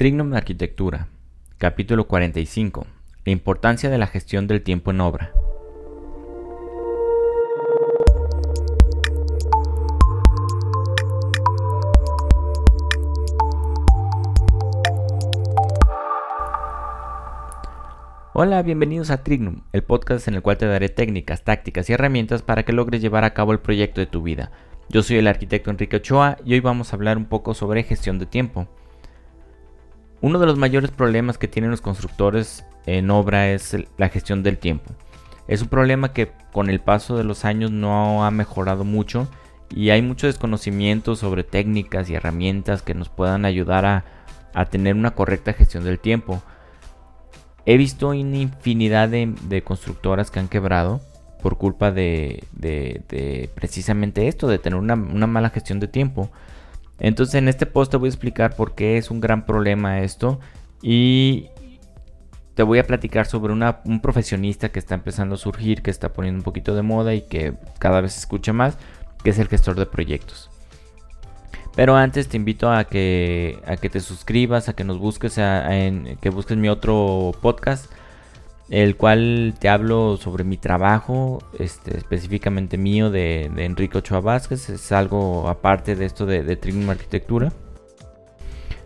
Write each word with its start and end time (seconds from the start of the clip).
Trignum 0.00 0.32
Arquitectura, 0.32 1.08
capítulo 1.58 2.06
45. 2.08 2.86
La 3.26 3.32
importancia 3.32 3.90
de 3.90 3.98
la 3.98 4.06
gestión 4.06 4.46
del 4.46 4.62
tiempo 4.62 4.92
en 4.92 5.02
obra. 5.02 5.34
Hola, 18.32 18.62
bienvenidos 18.62 19.10
a 19.10 19.22
Trignum, 19.22 19.56
el 19.74 19.82
podcast 19.82 20.26
en 20.28 20.36
el 20.36 20.40
cual 20.40 20.56
te 20.56 20.64
daré 20.64 20.88
técnicas, 20.88 21.44
tácticas 21.44 21.90
y 21.90 21.92
herramientas 21.92 22.40
para 22.40 22.62
que 22.62 22.72
logres 22.72 23.02
llevar 23.02 23.24
a 23.24 23.34
cabo 23.34 23.52
el 23.52 23.60
proyecto 23.60 24.00
de 24.00 24.06
tu 24.06 24.22
vida. 24.22 24.50
Yo 24.88 25.02
soy 25.02 25.18
el 25.18 25.26
arquitecto 25.26 25.70
Enrique 25.70 25.96
Ochoa 25.96 26.38
y 26.42 26.54
hoy 26.54 26.60
vamos 26.60 26.90
a 26.90 26.96
hablar 26.96 27.18
un 27.18 27.26
poco 27.26 27.52
sobre 27.52 27.82
gestión 27.82 28.18
de 28.18 28.24
tiempo. 28.24 28.66
Uno 30.22 30.38
de 30.38 30.46
los 30.46 30.58
mayores 30.58 30.90
problemas 30.90 31.38
que 31.38 31.48
tienen 31.48 31.70
los 31.70 31.80
constructores 31.80 32.64
en 32.86 33.10
obra 33.10 33.50
es 33.50 33.76
la 33.96 34.08
gestión 34.08 34.42
del 34.42 34.58
tiempo. 34.58 34.92
Es 35.48 35.62
un 35.62 35.68
problema 35.68 36.12
que 36.12 36.30
con 36.52 36.68
el 36.68 36.80
paso 36.80 37.16
de 37.16 37.24
los 37.24 37.44
años 37.44 37.70
no 37.70 38.24
ha 38.24 38.30
mejorado 38.30 38.84
mucho 38.84 39.28
y 39.74 39.90
hay 39.90 40.02
mucho 40.02 40.26
desconocimiento 40.26 41.16
sobre 41.16 41.42
técnicas 41.42 42.10
y 42.10 42.14
herramientas 42.14 42.82
que 42.82 42.94
nos 42.94 43.08
puedan 43.08 43.44
ayudar 43.44 43.84
a, 43.84 44.04
tener 44.66 44.94
una 44.94 45.12
correcta 45.12 45.52
gestión 45.52 45.84
del 45.84 45.98
tiempo. 45.98 46.42
He 47.66 47.76
visto 47.76 48.08
una 48.08 48.36
infinidad 48.36 49.08
de, 49.08 49.62
constructoras 49.64 50.30
que 50.30 50.40
han 50.40 50.48
quebrado 50.48 51.00
por 51.42 51.56
culpa 51.56 51.92
de, 51.92 52.44
precisamente 53.54 54.28
esto, 54.28 54.48
de 54.48 54.58
tener 54.58 54.78
una 54.78 54.96
mala 55.26 55.50
gestión 55.50 55.80
de 55.80 55.88
tiempo. 55.88 56.30
Entonces 57.00 57.34
en 57.34 57.48
este 57.48 57.66
post 57.66 57.90
te 57.90 57.96
voy 57.96 58.08
a 58.08 58.10
explicar 58.10 58.54
por 58.54 58.74
qué 58.74 58.98
es 58.98 59.10
un 59.10 59.20
gran 59.20 59.46
problema 59.46 60.00
esto 60.00 60.38
y 60.82 61.48
te 62.54 62.62
voy 62.62 62.78
a 62.78 62.86
platicar 62.86 63.26
sobre 63.26 63.52
un 63.52 64.00
profesionista 64.00 64.70
que 64.70 64.78
está 64.78 64.94
empezando 64.94 65.34
a 65.34 65.38
surgir, 65.38 65.82
que 65.82 65.90
está 65.90 66.12
poniendo 66.12 66.40
un 66.40 66.44
poquito 66.44 66.74
de 66.74 66.82
moda 66.82 67.14
y 67.14 67.22
que 67.22 67.54
cada 67.78 68.00
vez 68.02 68.12
se 68.12 68.20
escucha 68.20 68.52
más, 68.52 68.76
que 69.24 69.30
es 69.30 69.38
el 69.38 69.48
gestor 69.48 69.76
de 69.76 69.86
proyectos. 69.86 70.50
Pero 71.74 71.96
antes 71.96 72.28
te 72.28 72.36
invito 72.36 72.70
a 72.70 72.84
que, 72.84 73.60
a 73.64 73.76
que 73.76 73.88
te 73.88 74.00
suscribas, 74.00 74.68
a 74.68 74.74
que 74.74 74.84
nos 74.84 74.98
busques, 74.98 75.38
en, 75.38 76.18
que 76.20 76.28
busques 76.28 76.58
mi 76.58 76.68
otro 76.68 77.32
podcast 77.40 77.90
el 78.70 78.96
cual 78.96 79.54
te 79.58 79.68
hablo 79.68 80.16
sobre 80.16 80.44
mi 80.44 80.56
trabajo, 80.56 81.42
este, 81.58 81.96
específicamente 81.98 82.78
mío 82.78 83.10
de, 83.10 83.50
de 83.54 83.64
Enrique 83.64 83.98
Ochoa 83.98 84.20
Vázquez, 84.20 84.70
es 84.70 84.92
algo 84.92 85.48
aparte 85.48 85.96
de 85.96 86.06
esto 86.06 86.24
de, 86.24 86.44
de 86.44 86.58
Arquitectura. 86.88 87.52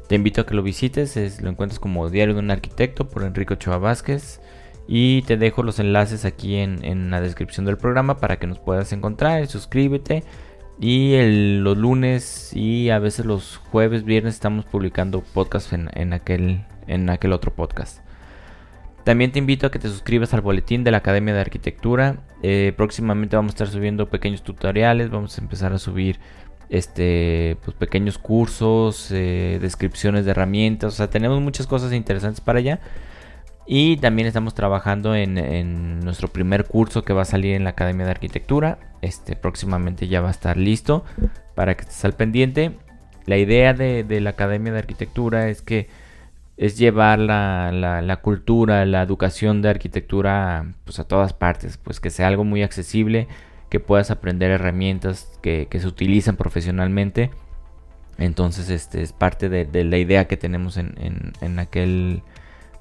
Te 0.08 0.14
invito 0.14 0.40
a 0.40 0.46
que 0.46 0.54
lo 0.54 0.62
visites, 0.62 1.40
lo 1.42 1.50
encuentras 1.50 1.78
como 1.78 2.08
Diario 2.08 2.34
de 2.34 2.40
un 2.40 2.50
Arquitecto 2.50 3.08
por 3.08 3.24
Enrique 3.24 3.54
Ochoa 3.54 3.78
Vázquez 3.78 4.40
y 4.86 5.22
te 5.22 5.36
dejo 5.36 5.62
los 5.62 5.78
enlaces 5.78 6.24
aquí 6.24 6.56
en, 6.56 7.10
la 7.10 7.20
descripción 7.20 7.66
del 7.66 7.78
programa 7.78 8.18
para 8.18 8.38
que 8.38 8.46
nos 8.46 8.58
puedas 8.58 8.92
encontrar, 8.92 9.46
suscríbete 9.46 10.24
y 10.80 11.16
los 11.60 11.76
lunes 11.76 12.52
y 12.54 12.90
a 12.90 12.98
veces 12.98 13.26
los 13.26 13.56
jueves, 13.56 14.04
viernes 14.04 14.34
estamos 14.34 14.64
publicando 14.64 15.22
podcast 15.22 15.72
en, 15.72 16.12
aquel, 16.12 16.64
en 16.86 17.10
aquel 17.10 17.32
otro 17.32 17.54
podcast. 17.54 18.00
También 19.04 19.32
te 19.32 19.38
invito 19.38 19.66
a 19.66 19.70
que 19.70 19.78
te 19.78 19.88
suscribas 19.88 20.32
al 20.32 20.40
boletín 20.40 20.82
de 20.82 20.90
la 20.90 20.98
Academia 20.98 21.34
de 21.34 21.40
Arquitectura. 21.40 22.16
Eh, 22.42 22.72
próximamente 22.74 23.36
vamos 23.36 23.50
a 23.50 23.54
estar 23.54 23.68
subiendo 23.68 24.08
pequeños 24.08 24.42
tutoriales, 24.42 25.10
vamos 25.10 25.38
a 25.38 25.42
empezar 25.42 25.74
a 25.74 25.78
subir 25.78 26.18
este, 26.70 27.58
pues, 27.62 27.76
pequeños 27.76 28.16
cursos, 28.16 29.10
eh, 29.10 29.58
descripciones 29.60 30.24
de 30.24 30.30
herramientas, 30.30 30.94
o 30.94 30.96
sea, 30.96 31.10
tenemos 31.10 31.40
muchas 31.42 31.66
cosas 31.66 31.92
interesantes 31.92 32.40
para 32.40 32.60
allá. 32.60 32.80
Y 33.66 33.98
también 33.98 34.26
estamos 34.26 34.54
trabajando 34.54 35.14
en, 35.14 36.00
nuestro 36.00 36.28
primer 36.28 36.64
curso 36.64 37.02
que 37.02 37.14
va 37.14 37.22
a 37.22 37.26
salir 37.26 37.54
en 37.54 37.64
la 37.64 37.70
Academia 37.70 38.04
de 38.04 38.10
Arquitectura. 38.10 38.78
Este 39.00 39.36
próximamente 39.36 40.06
ya 40.06 40.20
va 40.20 40.28
a 40.28 40.32
estar 40.32 40.58
listo 40.58 41.04
para 41.54 41.74
que 41.74 41.82
estés 41.82 42.04
al 42.04 42.12
pendiente. 42.12 42.72
La 43.24 43.38
idea 43.38 43.72
de 43.72 44.20
la 44.20 44.30
Academia 44.30 44.70
de 44.72 44.80
Arquitectura 44.80 45.48
es 45.48 45.62
que 45.62 45.88
es 46.56 46.78
llevar 46.78 47.18
la, 47.18 47.72
la, 47.72 48.16
cultura, 48.18 48.84
la 48.86 49.02
educación 49.02 49.60
de 49.60 49.70
arquitectura 49.70 50.74
pues, 50.84 50.98
a 51.00 51.04
todas 51.04 51.32
partes, 51.32 51.78
pues 51.78 52.00
que 52.00 52.10
sea 52.10 52.28
algo 52.28 52.44
muy 52.44 52.62
accesible, 52.62 53.26
que 53.68 53.80
puedas 53.80 54.10
aprender 54.10 54.50
herramientas 54.50 55.38
que, 55.42 55.68
se 55.70 55.86
utilizan 55.86 56.36
profesionalmente. 56.36 57.30
Entonces, 58.18 58.70
este 58.70 59.02
es 59.02 59.12
parte 59.12 59.48
de, 59.48 59.84
la 59.84 59.98
idea 59.98 60.26
que 60.28 60.36
tenemos 60.36 60.76
en, 60.76 61.32
en, 61.40 61.58
aquel 61.58 62.22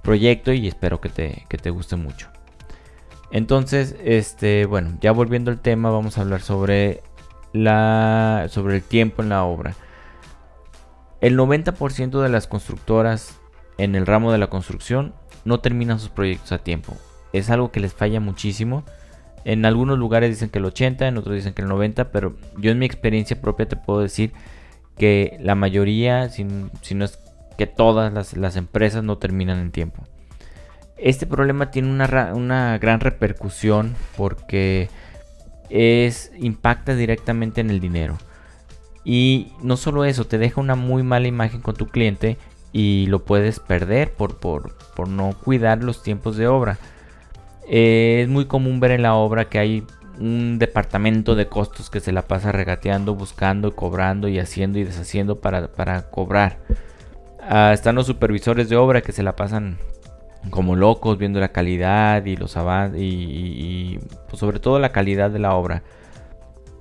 proyecto 0.03 0.53
y 0.53 0.67
espero 0.67 1.01
que 1.01 1.09
te, 1.09 1.45
que 1.49 1.57
te 1.57 1.71
guste 1.71 1.95
mucho. 1.95 2.29
Entonces, 3.31 3.95
este, 4.03 4.67
bueno, 4.67 4.99
ya 5.01 5.11
volviendo 5.11 5.49
al 5.49 5.59
tema, 5.59 5.89
vamos 5.89 6.19
a 6.19 6.21
hablar 6.21 6.41
sobre 6.41 7.01
la 7.53 8.47
sobre 8.49 8.75
el 8.75 8.83
tiempo 8.83 9.23
en 9.23 9.29
la 9.29 9.43
obra. 9.43 9.73
El 11.21 11.37
90% 11.37 12.21
de 12.21 12.29
las 12.29 12.45
constructoras 12.45 13.39
en 13.83 13.95
el 13.95 14.05
ramo 14.05 14.31
de 14.31 14.37
la 14.37 14.47
construcción 14.47 15.13
no 15.45 15.59
terminan 15.59 15.99
sus 15.99 16.09
proyectos 16.09 16.51
a 16.51 16.59
tiempo. 16.59 16.95
Es 17.33 17.49
algo 17.49 17.71
que 17.71 17.79
les 17.79 17.93
falla 17.93 18.19
muchísimo. 18.19 18.83
En 19.45 19.65
algunos 19.65 19.97
lugares 19.99 20.29
dicen 20.29 20.49
que 20.49 20.59
el 20.59 20.65
80, 20.65 21.07
en 21.07 21.17
otros 21.17 21.35
dicen 21.35 21.53
que 21.53 21.61
el 21.61 21.67
90, 21.67 22.11
pero 22.11 22.35
yo 22.57 22.71
en 22.71 22.79
mi 22.79 22.85
experiencia 22.85 23.41
propia 23.41 23.67
te 23.67 23.75
puedo 23.75 23.99
decir 23.99 24.31
que 24.97 25.37
la 25.41 25.55
mayoría, 25.55 26.29
si, 26.29 26.43
no 26.43 27.05
es 27.05 27.19
que 27.57 27.67
todas 27.67 28.33
las, 28.35 28.55
empresas 28.55 29.03
no 29.03 29.17
terminan 29.17 29.59
en 29.59 29.71
tiempo. 29.71 30.03
Este 30.97 31.25
problema 31.25 31.71
tiene 31.71 31.89
una, 31.89 32.33
una 32.33 32.77
gran 32.77 33.01
repercusión 33.01 33.95
porque 34.15 34.89
es, 35.69 36.31
impacta 36.39 36.95
directamente 36.95 37.59
en 37.59 37.69
el 37.69 37.81
dinero. 37.81 38.17
Y 39.03 39.51
no 39.61 39.75
solo 39.75 40.05
eso, 40.05 40.25
te 40.25 40.37
deja 40.37 40.61
una 40.61 40.75
muy 40.75 41.03
mala 41.03 41.27
imagen 41.27 41.59
con 41.59 41.75
tu 41.75 41.87
cliente 41.87 42.37
y 42.73 43.05
lo 43.05 43.23
puedes 43.23 43.59
perder 43.59 44.11
por, 44.11 44.37
por, 44.39 45.07
no 45.07 45.33
cuidar 45.41 45.83
los 45.83 46.01
tiempos 46.01 46.35
de 46.35 46.47
obra. 46.47 46.79
Eh, 47.69 48.21
es 48.23 48.27
muy 48.27 48.45
común 48.45 48.79
ver 48.79 48.91
en 48.91 49.03
la 49.03 49.13
obra 49.13 49.45
que 49.45 49.59
hay 49.59 49.83
un 50.19 50.59
departamento 50.59 51.35
de 51.35 51.47
costos 51.47 51.89
que 51.89 51.99
se 51.99 52.11
la 52.11 52.23
pasa 52.23 52.51
regateando, 52.51 53.15
buscando, 53.15 53.75
cobrando 53.75 54.27
y 54.27 54.39
haciendo 54.39 54.79
y 54.79 54.83
deshaciendo 54.83 55.39
para, 55.39 56.09
cobrar. 56.09 56.57
Ah, 57.39 57.71
están 57.73 57.95
los 57.95 58.07
supervisores 58.07 58.69
de 58.69 58.75
obra 58.75 59.01
que 59.01 59.11
se 59.11 59.23
la 59.23 59.35
pasan 59.35 59.77
como 60.49 60.75
locos 60.75 61.17
viendo 61.17 61.39
la 61.39 61.51
calidad 61.51 62.25
y 62.25 62.35
los 62.35 62.57
avances 62.57 63.01
y, 63.01 63.99
pues, 64.29 64.39
sobre 64.39 64.59
todo 64.59 64.79
la 64.79 64.91
calidad 64.91 65.29
de 65.29 65.39
la 65.39 65.53
obra. 65.53 65.83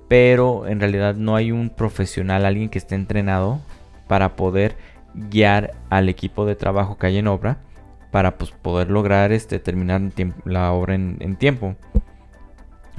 Pero 0.07 0.67
en 0.67 0.79
realidad 0.79 1.15
no 1.15 1.35
hay 1.35 1.51
un 1.51 1.69
profesional, 1.69 2.45
alguien 2.45 2.69
que 2.69 2.77
esté 2.77 2.95
entrenado 2.95 3.61
para 4.07 4.35
poder 4.35 4.75
guiar 5.13 5.73
al 5.89 6.09
equipo 6.09 6.45
de 6.45 6.55
trabajo 6.55 6.97
que 6.97 7.07
hay 7.07 7.17
en 7.17 7.27
obra 7.27 7.59
para 8.11 8.37
pues, 8.37 8.51
poder 8.51 8.89
lograr 8.89 9.31
este, 9.31 9.59
terminar 9.59 10.01
la 10.45 10.71
obra 10.71 10.95
en, 10.95 11.35
tiempo. 11.35 11.75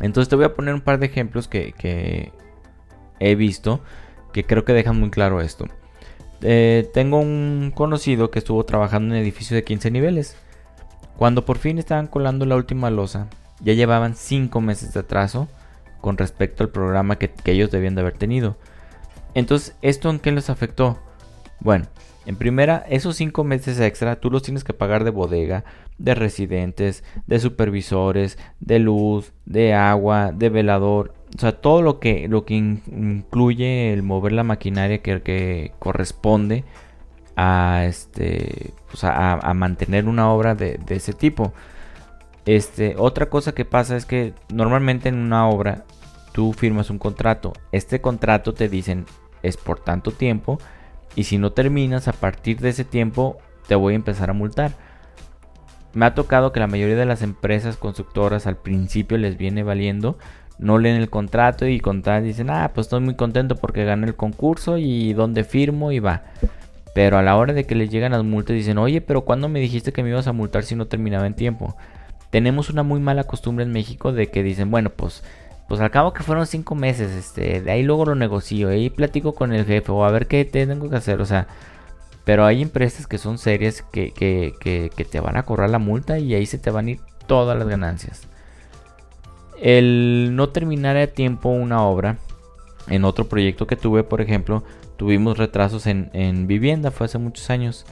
Entonces 0.00 0.28
te 0.28 0.36
voy 0.36 0.44
a 0.44 0.54
poner 0.54 0.74
un 0.74 0.80
par 0.80 0.98
de 0.98 1.06
ejemplos 1.06 1.46
que, 1.46 2.32
he 3.20 3.34
visto 3.36 3.80
que 4.32 4.44
creo 4.44 4.64
que 4.64 4.72
dejan 4.72 4.98
muy 4.98 5.10
claro 5.10 5.40
esto. 5.40 5.66
Eh, 6.42 6.90
tengo 6.92 7.20
un 7.20 7.72
conocido 7.74 8.30
que 8.32 8.40
estuvo 8.40 8.64
trabajando 8.64 9.14
en 9.14 9.20
un 9.20 9.22
edificio 9.22 9.54
de 9.54 9.62
15 9.62 9.92
niveles. 9.92 10.36
Cuando 11.16 11.44
por 11.44 11.58
fin 11.58 11.78
estaban 11.78 12.08
colando 12.08 12.44
la 12.44 12.56
última 12.56 12.90
losa, 12.90 13.28
ya 13.60 13.72
llevaban 13.72 14.16
5 14.16 14.60
meses 14.60 14.94
de 14.94 15.00
atraso 15.00 15.46
con 16.00 16.18
respecto 16.18 16.64
al 16.64 16.70
programa 16.70 17.18
que, 17.18 17.30
que 17.30 17.52
ellos 17.52 17.70
debían 17.70 17.94
de 17.94 18.00
haber 18.00 18.18
tenido. 18.18 18.56
Entonces, 19.34 19.76
¿esto 19.80 20.10
en 20.10 20.18
qué 20.18 20.32
les 20.32 20.50
afectó? 20.50 20.98
Bueno, 21.64 21.86
en 22.26 22.36
primera, 22.36 22.84
esos 22.88 23.16
cinco 23.16 23.42
meses 23.42 23.80
extra 23.80 24.16
tú 24.16 24.30
los 24.30 24.42
tienes 24.42 24.64
que 24.64 24.74
pagar 24.74 25.02
de 25.02 25.10
bodega, 25.10 25.64
de 25.98 26.14
residentes, 26.14 27.02
de 27.26 27.38
supervisores, 27.40 28.38
de 28.60 28.78
luz, 28.78 29.32
de 29.46 29.74
agua, 29.74 30.30
de 30.32 30.50
velador. 30.50 31.14
O 31.36 31.40
sea, 31.40 31.52
todo 31.52 31.82
lo 31.82 31.98
que, 32.00 32.28
lo 32.28 32.44
que 32.44 32.54
incluye 32.54 33.92
el 33.92 34.02
mover 34.02 34.32
la 34.32 34.44
maquinaria 34.44 35.02
que, 35.02 35.72
corresponde 35.78 36.64
a, 37.34 37.84
este, 37.86 38.72
pues 38.90 39.02
a, 39.04 39.52
mantener 39.54 40.06
una 40.06 40.30
obra 40.30 40.54
de, 40.54 40.78
de, 40.86 40.96
ese 40.96 41.14
tipo. 41.14 41.54
Este, 42.44 42.94
otra 42.98 43.30
cosa 43.30 43.52
que 43.52 43.64
pasa 43.64 43.96
es 43.96 44.04
que 44.04 44.34
normalmente 44.52 45.08
en 45.08 45.16
una 45.16 45.48
obra 45.48 45.84
tú 46.32 46.52
firmas 46.52 46.90
un 46.90 46.98
contrato. 46.98 47.54
Este 47.72 48.02
contrato 48.02 48.52
te 48.52 48.68
dicen 48.68 49.06
es 49.42 49.56
por 49.56 49.80
tanto 49.80 50.10
tiempo 50.10 50.58
y 51.16 51.24
si 51.24 51.38
no 51.38 51.52
terminas 51.52 52.08
a 52.08 52.12
partir 52.12 52.60
de 52.60 52.70
ese 52.70 52.84
tiempo, 52.84 53.38
te 53.66 53.74
voy 53.74 53.94
a 53.94 53.96
empezar 53.96 54.30
a 54.30 54.34
multar. 54.34 54.72
Me 55.92 56.06
ha 56.06 56.14
tocado 56.14 56.52
que 56.52 56.60
la 56.60 56.66
mayoría 56.66 56.96
de 56.96 57.06
las 57.06 57.22
empresas 57.22 57.76
constructoras 57.76 58.46
al 58.46 58.56
principio 58.56 59.16
les 59.16 59.36
viene 59.36 59.62
valiendo, 59.62 60.18
no 60.58 60.78
leen 60.78 60.96
el 60.96 61.10
contrato 61.10 61.66
y 61.66 61.80
con 61.80 62.02
dicen, 62.22 62.50
ah, 62.50 62.72
pues 62.74 62.86
estoy 62.86 63.00
muy 63.00 63.14
contento 63.14 63.56
porque 63.56 63.84
gané 63.84 64.06
el 64.08 64.16
concurso 64.16 64.78
y 64.78 65.12
donde 65.12 65.44
firmo 65.44 65.92
y 65.92 66.00
va. 66.00 66.24
Pero 66.94 67.18
a 67.18 67.22
la 67.22 67.36
hora 67.36 67.52
de 67.52 67.64
que 67.64 67.74
les 67.74 67.90
llegan 67.90 68.12
las 68.12 68.24
multas 68.24 68.54
dicen, 68.54 68.78
oye, 68.78 69.00
pero 69.00 69.22
¿cuándo 69.22 69.48
me 69.48 69.60
dijiste 69.60 69.92
que 69.92 70.02
me 70.02 70.10
ibas 70.10 70.28
a 70.28 70.32
multar 70.32 70.62
si 70.62 70.76
no 70.76 70.86
terminaba 70.86 71.26
en 71.26 71.34
tiempo? 71.34 71.76
Tenemos 72.30 72.70
una 72.70 72.82
muy 72.82 73.00
mala 73.00 73.24
costumbre 73.24 73.64
en 73.64 73.72
México 73.72 74.12
de 74.12 74.28
que 74.28 74.42
dicen, 74.42 74.70
bueno, 74.70 74.90
pues, 74.90 75.24
pues 75.68 75.80
al 75.80 75.90
cabo 75.90 76.12
que 76.12 76.22
fueron 76.22 76.46
cinco 76.46 76.74
meses, 76.74 77.12
este, 77.12 77.60
de 77.60 77.70
ahí 77.70 77.82
luego 77.82 78.04
lo 78.04 78.14
negocio, 78.14 78.68
ahí 78.68 78.90
platico 78.90 79.34
con 79.34 79.52
el 79.52 79.64
jefe 79.64 79.90
o 79.92 80.04
a 80.04 80.10
ver 80.10 80.26
qué 80.26 80.44
tengo 80.44 80.90
que 80.90 80.96
hacer, 80.96 81.20
o 81.20 81.26
sea, 81.26 81.46
pero 82.24 82.44
hay 82.44 82.62
empresas 82.62 83.06
que 83.06 83.18
son 83.18 83.38
serias 83.38 83.82
que, 83.82 84.12
que, 84.12 84.54
que, 84.60 85.04
te 85.04 85.20
van 85.20 85.36
a 85.36 85.44
cobrar 85.44 85.70
la 85.70 85.78
multa 85.78 86.18
y 86.18 86.34
ahí 86.34 86.46
se 86.46 86.58
te 86.58 86.70
van 86.70 86.86
a 86.86 86.90
ir 86.92 87.00
todas 87.26 87.58
las 87.58 87.68
ganancias. 87.68 88.28
El 89.60 90.32
no 90.34 90.48
terminar 90.48 90.96
a 90.96 91.06
tiempo 91.06 91.50
una 91.50 91.82
obra, 91.82 92.18
en 92.88 93.04
otro 93.04 93.26
proyecto 93.28 93.66
que 93.66 93.76
tuve, 93.76 94.04
por 94.04 94.20
ejemplo, 94.20 94.62
tuvimos 94.96 95.38
retrasos 95.38 95.86
en, 95.86 96.46
vivienda, 96.46 96.90
fue 96.90 97.06
hace 97.06 97.18
muchos 97.18 97.50
años. 97.50 97.86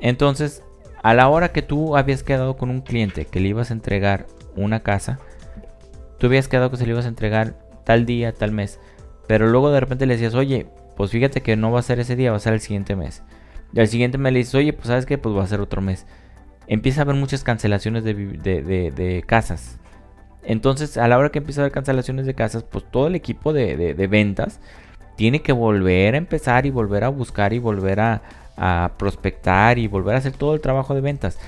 Entonces, 0.00 0.62
a 1.02 1.14
la 1.14 1.28
hora 1.28 1.52
que 1.52 1.62
tú 1.62 1.96
habías 1.96 2.22
quedado 2.22 2.56
con 2.56 2.70
un 2.70 2.80
cliente 2.80 3.24
que 3.24 3.40
le 3.40 3.48
ibas 3.48 3.70
a 3.70 3.74
entregar 3.74 4.26
una 4.56 4.80
casa, 4.80 5.18
tú 6.18 6.26
habías 6.26 6.48
quedado 6.48 6.70
que 6.70 6.76
se 6.76 6.84
le 6.84 6.92
ibas 6.92 7.06
a 7.06 7.08
entregar 7.08 7.58
tal 7.84 8.06
día, 8.06 8.32
tal 8.32 8.52
mes, 8.52 8.80
pero 9.26 9.48
luego 9.48 9.70
de 9.70 9.80
repente 9.80 10.06
le 10.06 10.14
decías, 10.14 10.34
oye, 10.34 10.66
pues 10.96 11.10
fíjate 11.10 11.42
que 11.42 11.56
no 11.56 11.70
va 11.70 11.80
a 11.80 11.82
ser 11.82 12.00
ese 12.00 12.16
día, 12.16 12.30
va 12.30 12.36
a 12.36 12.40
ser 12.40 12.52
el 12.52 12.60
siguiente 12.60 12.96
mes. 12.96 13.22
Y 13.72 13.80
al 13.80 13.88
siguiente 13.88 14.18
mes 14.18 14.32
le 14.32 14.38
dices, 14.40 14.54
oye, 14.54 14.72
pues 14.72 14.88
sabes 14.88 15.06
que 15.06 15.18
pues 15.18 15.34
va 15.36 15.44
a 15.44 15.46
ser 15.46 15.60
otro 15.60 15.80
mes. 15.80 16.06
Empieza 16.66 17.00
a 17.00 17.04
haber 17.04 17.16
muchas 17.16 17.44
cancelaciones 17.44 18.04
de, 18.04 18.14
de 18.14 19.24
casas. 19.26 19.78
Entonces, 20.48 20.96
a 20.96 21.06
la 21.08 21.18
hora 21.18 21.28
que 21.28 21.40
empieza 21.40 21.60
a 21.60 21.64
haber 21.64 21.72
cancelaciones 21.72 22.24
de 22.24 22.34
casas, 22.34 22.62
pues 22.62 22.82
todo 22.90 23.08
el 23.08 23.14
equipo 23.14 23.52
de, 23.52 23.94
ventas 24.08 24.60
tiene 25.14 25.42
que 25.42 25.52
volver 25.52 26.14
a 26.14 26.16
empezar 26.16 26.64
y 26.64 26.70
volver 26.70 27.04
a 27.04 27.10
buscar 27.10 27.52
y 27.52 27.58
volver 27.58 28.00
a, 28.00 28.22
prospectar 28.96 29.78
y 29.78 29.86
volver 29.86 30.14
a 30.14 30.18
hacer 30.18 30.32
todo 30.32 30.54
el 30.54 30.62
trabajo 30.62 30.94
de 30.94 31.02
ventas. 31.02 31.38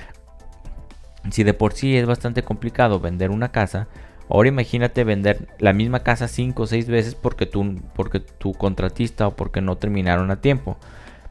Si 1.31 1.43
de 1.43 1.55
por 1.55 1.73
sí 1.73 1.97
es 1.97 2.05
bastante 2.05 2.43
complicado 2.43 2.99
vender 2.99 3.31
una 3.31 3.51
casa, 3.51 3.87
ahora 4.31 4.49
imagínate 4.49 5.03
vender 5.03 5.47
la 5.59 5.73
misma 5.73 6.01
casa 6.01 6.27
5 6.27 6.63
o 6.63 6.67
6 6.67 6.87
veces 6.87 7.15
porque 7.15 7.45
tu, 7.45 7.81
porque 7.95 8.19
tu 8.19 8.53
contratista 8.53 9.27
o 9.27 9.35
porque 9.35 9.61
no 9.61 9.77
terminaron 9.77 10.31
a 10.31 10.41
tiempo. 10.41 10.77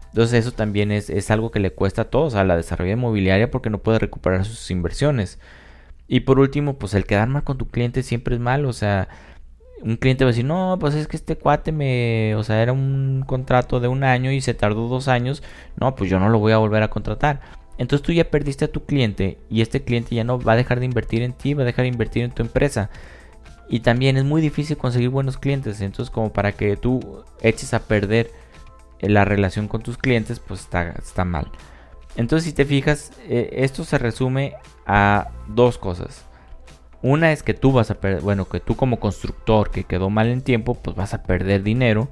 Entonces 0.09 0.41
eso 0.47 0.53
también 0.53 0.93
es, 0.93 1.09
es 1.09 1.31
algo 1.31 1.51
que 1.51 1.61
le 1.61 1.73
cuesta 1.73 2.03
a 2.03 2.11
todos, 2.11 2.35
a 2.35 2.45
la 2.45 2.57
desarrollo 2.57 2.93
inmobiliaria 2.93 3.51
porque 3.51 3.71
no 3.71 3.79
puede 3.79 3.99
recuperar 4.01 4.45
sus 4.45 4.71
inversiones. 4.71 5.39
Y 6.09 6.21
por 6.21 6.41
último, 6.41 6.79
pues 6.79 6.95
el 6.95 7.07
quedar 7.07 7.29
mal 7.29 7.45
con 7.45 7.57
tu 7.59 7.69
cliente 7.69 8.03
siempre 8.03 8.35
es 8.35 8.41
malo. 8.41 8.69
O 8.69 8.73
sea, 8.73 9.09
un 9.83 9.97
cliente 9.97 10.25
va 10.25 10.31
a 10.31 10.33
decir, 10.33 10.45
no, 10.45 10.77
pues 10.81 10.95
es 10.95 11.07
que 11.07 11.17
este 11.17 11.37
cuate 11.37 11.73
me, 11.73 12.35
o 12.37 12.43
sea, 12.43 12.63
era 12.63 12.73
un 12.73 13.25
contrato 13.27 13.81
de 13.81 13.89
un 13.89 14.05
año 14.05 14.33
y 14.33 14.41
se 14.41 14.55
tardó 14.55 14.89
dos 14.89 15.09
años. 15.09 15.43
No, 15.81 15.95
pues 15.95 16.11
yo 16.11 16.19
no 16.19 16.29
lo 16.29 16.39
voy 16.39 16.53
a 16.53 16.59
volver 16.59 16.83
a 16.83 16.91
contratar. 16.91 17.41
Entonces 17.81 18.05
tú 18.05 18.13
ya 18.13 18.31
perdiste 18.31 18.67
a 18.67 18.71
tu 18.71 18.85
cliente 18.85 19.39
y 19.49 19.63
este 19.63 19.83
cliente 19.83 20.15
ya 20.15 20.23
no 20.23 20.39
va 20.39 20.53
a 20.53 20.57
dejar 20.57 20.81
de 20.81 20.85
invertir 20.85 21.23
en 21.23 21.33
ti, 21.33 21.55
va 21.55 21.63
a 21.63 21.65
dejar 21.65 21.85
de 21.85 21.89
invertir 21.89 22.23
en 22.23 22.31
tu 22.31 22.43
empresa. 22.43 22.91
Y 23.71 23.81
también 23.81 24.19
es 24.19 24.25
muy 24.25 24.43
difícil 24.43 24.77
conseguir 24.77 25.09
buenos 25.09 25.39
clientes. 25.39 25.81
Entonces 25.81 26.11
como 26.11 26.31
para 26.31 26.53
que 26.53 26.77
tú 26.77 27.25
eches 27.41 27.73
a 27.73 27.79
perder 27.79 28.31
la 29.01 29.25
relación 29.25 29.67
con 29.67 29.81
tus 29.81 29.97
clientes, 29.97 30.41
pues 30.41 30.61
está, 30.61 30.91
está 30.91 31.25
mal. 31.25 31.51
Entonces 32.17 32.51
si 32.51 32.53
te 32.53 32.67
fijas, 32.67 33.13
eh, 33.27 33.49
esto 33.51 33.85
se 33.85 33.97
resume 33.97 34.57
a 34.85 35.31
dos 35.49 35.79
cosas. 35.79 36.27
Una 37.01 37.33
es 37.33 37.43
que 37.43 37.55
tú 37.55 37.73
vas 37.73 37.91
a 37.91 37.95
perder, 37.95 38.21
bueno, 38.21 38.47
que 38.47 38.61
tú 38.61 38.77
como 38.77 39.01
constructor 39.01 39.71
que 39.71 39.85
quedó 39.85 40.11
mal 40.11 40.29
en 40.29 40.43
tiempo, 40.43 40.75
pues 40.75 40.95
vas 40.97 41.15
a 41.15 41.23
perder 41.23 41.63
dinero. 41.63 42.11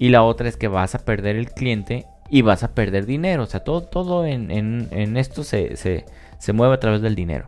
Y 0.00 0.08
la 0.08 0.24
otra 0.24 0.48
es 0.48 0.56
que 0.56 0.66
vas 0.66 0.96
a 0.96 1.04
perder 1.04 1.36
el 1.36 1.52
cliente 1.52 2.08
y 2.34 2.42
vas 2.42 2.64
a 2.64 2.74
perder 2.74 3.06
dinero. 3.06 3.44
O 3.44 3.46
sea, 3.46 3.62
todo, 3.62 3.82
todo 3.82 4.26
en, 4.26 5.16
esto 5.16 5.44
se, 5.44 5.76
se, 5.76 6.52
mueve 6.52 6.74
a 6.74 6.80
través 6.80 7.00
del 7.00 7.14
dinero. 7.14 7.46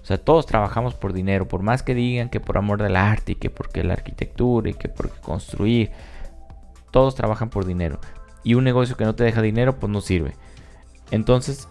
O 0.00 0.06
sea, 0.06 0.16
todos 0.16 0.46
trabajamos 0.46 0.94
por 0.94 1.12
dinero, 1.12 1.48
por 1.48 1.62
más 1.62 1.82
que 1.82 1.92
digan 1.92 2.28
que 2.28 2.38
por 2.38 2.56
amor 2.56 2.80
del 2.80 2.94
arte 2.94 3.32
y 3.32 3.34
que 3.34 3.50
porque 3.50 3.82
la 3.82 3.94
arquitectura 3.94 4.70
y 4.70 4.74
que 4.74 4.88
por 4.88 5.10
construir. 5.18 5.90
Todos 6.92 7.16
trabajan 7.16 7.50
por 7.50 7.66
dinero. 7.66 7.98
Y 8.44 8.54
un 8.54 8.62
negocio 8.62 8.96
que 8.96 9.04
no 9.04 9.16
te 9.16 9.24
deja 9.24 9.42
dinero, 9.42 9.80
pues 9.80 9.90
no 9.90 10.00
sirve. 10.00 10.36
Entonces, 11.10 11.66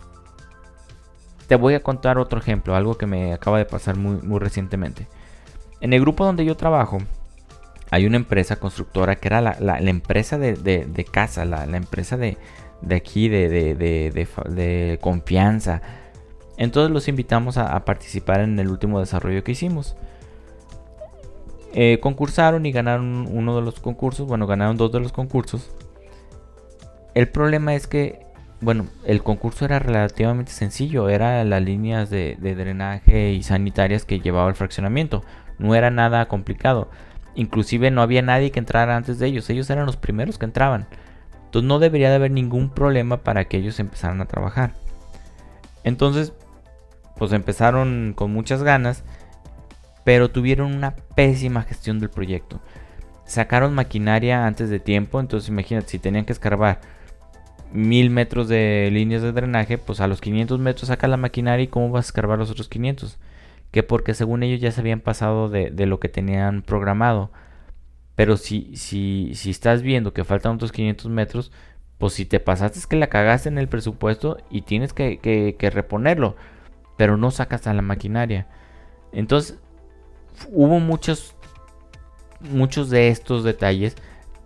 te 1.48 1.56
voy 1.56 1.74
a 1.74 1.82
contar 1.82 2.18
otro 2.18 2.38
ejemplo, 2.38 2.76
algo 2.76 2.98
que 2.98 3.06
me 3.06 3.32
acaba 3.32 3.60
de 3.60 3.66
pasar 3.66 3.96
muy, 3.96 4.18
muy 4.18 4.40
recientemente. 4.40 5.08
En 5.80 5.94
el 5.94 6.02
grupo 6.02 6.26
donde 6.26 6.44
yo 6.44 6.58
trabajo, 6.58 6.98
hay 7.92 8.06
una 8.06 8.18
empresa 8.18 8.58
constructora 8.58 9.16
que 9.16 9.28
era 9.28 9.42
la, 9.42 9.80
empresa 9.80 10.38
de, 10.38 11.06
casa, 11.12 11.46
la, 11.46 11.64
empresa 11.78 12.18
de, 12.18 12.38
aquí, 12.96 13.30
de, 13.30 15.00
confianza. 15.02 15.82
Entonces 16.58 16.92
los 16.92 17.08
invitamos 17.08 17.58
a, 17.58 17.84
participar 17.86 18.42
en 18.42 18.60
el 18.60 18.70
último 18.70 19.00
desarrollo 19.00 19.44
que 19.44 19.54
hicimos. 19.54 19.96
Eh, 21.74 22.00
concursaron 22.02 22.66
y 22.66 22.72
ganaron 22.72 23.28
uno 23.32 23.56
de 23.56 23.62
los 23.62 23.80
concursos, 23.80 24.28
bueno, 24.28 24.48
ganaron 24.48 24.78
dos 24.78 24.92
de 24.92 25.00
los 25.00 25.12
concursos. 25.12 25.70
El 27.14 27.30
problema 27.30 27.76
es 27.76 27.88
que 27.88 28.28
bueno, 28.60 28.88
el 29.06 29.22
concurso 29.22 29.66
era 29.66 29.80
relativamente 29.80 30.52
sencillo, 30.52 31.10
era 31.10 31.44
las 31.44 31.62
líneas 31.62 32.10
de, 32.10 32.36
drenaje 32.40 33.32
y 33.32 33.44
sanitarias 33.44 34.04
que 34.04 34.20
llevaba 34.20 34.50
el 34.50 34.56
fraccionamiento, 34.56 35.24
no 35.60 35.76
era 35.76 35.92
nada 35.92 36.28
complicado, 36.28 36.90
inclusive 37.38 37.92
no 37.92 38.02
había 38.02 38.22
nadie 38.22 38.52
que 38.52 38.60
entrara 38.60 38.98
antes 38.98 39.20
de 39.20 39.28
ellos, 39.28 39.50
ellos 39.50 39.70
eran 39.70 39.86
los 39.86 39.96
primeros 39.96 40.38
que 40.38 40.46
entraban, 40.46 40.88
entonces 41.46 41.68
no 41.68 41.80
debería 41.80 42.10
de 42.10 42.16
haber 42.16 42.32
ningún 42.32 42.70
problema 42.70 43.18
para 43.18 43.46
que 43.46 43.58
ellos 43.58 43.80
empezaran 43.80 44.20
a 44.20 44.26
trabajar. 44.26 44.74
Entonces, 45.86 46.34
pues 47.18 47.32
empezaron 47.32 48.14
con 48.16 48.34
muchas 48.34 48.64
ganas, 48.64 49.04
pero 50.04 50.30
tuvieron 50.30 50.76
una 50.76 50.96
pésima 51.16 51.64
gestión 51.64 52.00
del 52.00 52.10
proyecto. 52.10 52.60
Sacaron 53.26 53.74
maquinaria 53.74 54.46
antes 54.46 54.70
de 54.70 54.80
tiempo, 54.80 55.20
entonces 55.20 55.50
imagínate 55.50 55.88
si 55.90 56.00
tenían 56.00 56.26
que 56.26 56.34
escarbar 56.34 56.82
mil 57.72 58.10
metros 58.10 58.48
de 58.48 58.90
líneas 58.92 59.22
de 59.22 59.32
drenaje, 59.32 59.78
pues 59.78 60.00
a 60.00 60.08
los 60.08 60.22
500 60.22 60.60
metros 60.60 60.88
saca 60.88 61.08
la 61.08 61.18
maquinaria 61.18 61.64
y 61.64 61.68
cómo 61.68 61.90
vas 61.90 62.06
a 62.06 62.10
escarbar 62.10 62.40
los 62.40 62.50
otros 62.50 62.70
500. 62.70 63.18
Que 63.72 63.84
porque 63.84 64.14
según 64.14 64.44
ellos 64.44 64.62
ya 64.62 64.72
se 64.72 64.82
habían 64.82 65.02
pasado 65.02 65.50
de, 65.50 65.72
lo 65.86 66.00
que 66.00 66.10
tenían 66.10 66.62
programado. 66.62 67.32
Pero 68.16 68.38
si, 68.38 68.76
si, 68.76 69.32
si 69.36 69.52
estás 69.52 69.82
viendo 69.82 70.14
que 70.14 70.24
faltan 70.24 70.56
otros 70.56 70.72
500 70.72 71.12
metros, 71.12 71.52
pues 71.98 72.14
si 72.14 72.26
te 72.26 72.40
pasaste 72.40 72.80
es 72.80 72.88
que 72.88 72.96
la 72.96 73.08
cagaste 73.08 73.50
en 73.50 73.58
el 73.58 73.68
presupuesto 73.68 74.38
y 74.50 74.62
tienes 74.62 74.94
que, 74.94 75.20
que 75.20 75.70
reponerlo. 75.70 76.36
Pero 76.98 77.18
no 77.18 77.32
sacas 77.32 77.68
a 77.68 77.74
la 77.74 77.82
maquinaria. 77.82 78.48
Entonces, 79.12 79.60
hubo 80.50 80.80
muchos, 80.80 81.36
muchos 82.40 82.90
de 82.90 83.10
estos 83.10 83.44
detalles. 83.44 83.96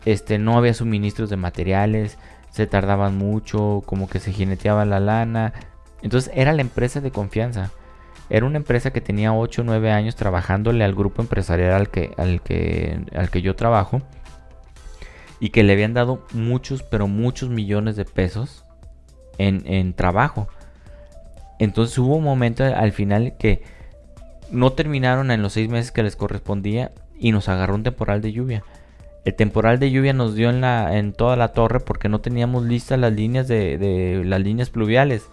Este, 0.06 0.38
no 0.38 0.58
había 0.58 0.74
suministros 0.74 1.30
de 1.30 1.38
materiales 1.38 2.18
se 2.52 2.68
tardaban 2.68 3.18
mucho, 3.18 3.82
como 3.86 4.08
que 4.08 4.20
se 4.20 4.32
jineteaba 4.32 4.86
la 4.86 5.00
lana. 5.00 5.54
Entonces 6.02 6.32
era 6.36 6.54
la 6.54 6.62
empresa 6.62 7.02
de 7.02 7.12
confianza. 7.12 7.72
Era 8.30 8.46
una 8.46 8.58
empresa 8.58 8.92
que 8.92 9.02
tenía 9.02 9.34
8 9.34 9.62
o 9.62 9.66
9 9.66 9.92
años 9.92 10.16
trabajándole 10.16 10.84
al 10.84 10.96
grupo 10.96 11.22
empresarial 11.22 11.74
al 11.74 11.90
que, 11.90 12.14
al 12.18 12.42
que, 12.42 13.00
al 13.16 13.30
que 13.30 13.42
yo 13.42 13.56
trabajo. 13.56 14.02
Y 15.40 15.50
que 15.50 15.64
le 15.64 15.74
habían 15.74 15.94
dado 15.94 16.26
muchos, 16.34 16.84
pero 16.84 17.08
muchos 17.08 17.50
millones 17.50 17.96
de 17.96 18.06
pesos 18.06 18.64
en, 19.38 19.64
en 19.66 19.94
trabajo. 19.94 20.48
Entonces 21.60 21.98
hubo 21.98 22.16
un 22.16 22.24
momento 22.24 22.64
al 22.64 22.92
final 22.92 23.36
que 23.38 23.64
no 24.52 24.74
terminaron 24.74 25.32
en 25.32 25.42
los 25.42 25.54
6 25.54 25.70
meses 25.70 25.92
que 25.92 26.04
les 26.04 26.16
correspondía 26.16 26.92
y 27.18 27.32
nos 27.32 27.50
agarró 27.50 27.76
un 27.76 27.84
temporal 27.84 28.22
de 28.22 28.32
lluvia. 28.32 28.64
El 29.24 29.36
temporal 29.36 29.78
de 29.80 29.92
lluvia 29.92 30.14
nos 30.14 30.34
dio 30.34 30.50
en, 30.50 30.62
la, 30.62 30.98
en 30.98 31.14
toda 31.14 31.36
la 31.36 31.50
torre 31.50 31.80
porque 31.80 32.10
no 32.10 32.22
teníamos 32.22 32.64
listas 32.64 33.00
las 33.00 33.14
líneas 33.14 33.48
de, 33.48 34.24
las 34.26 34.42
líneas 34.42 34.72
pluviales. 34.72 35.28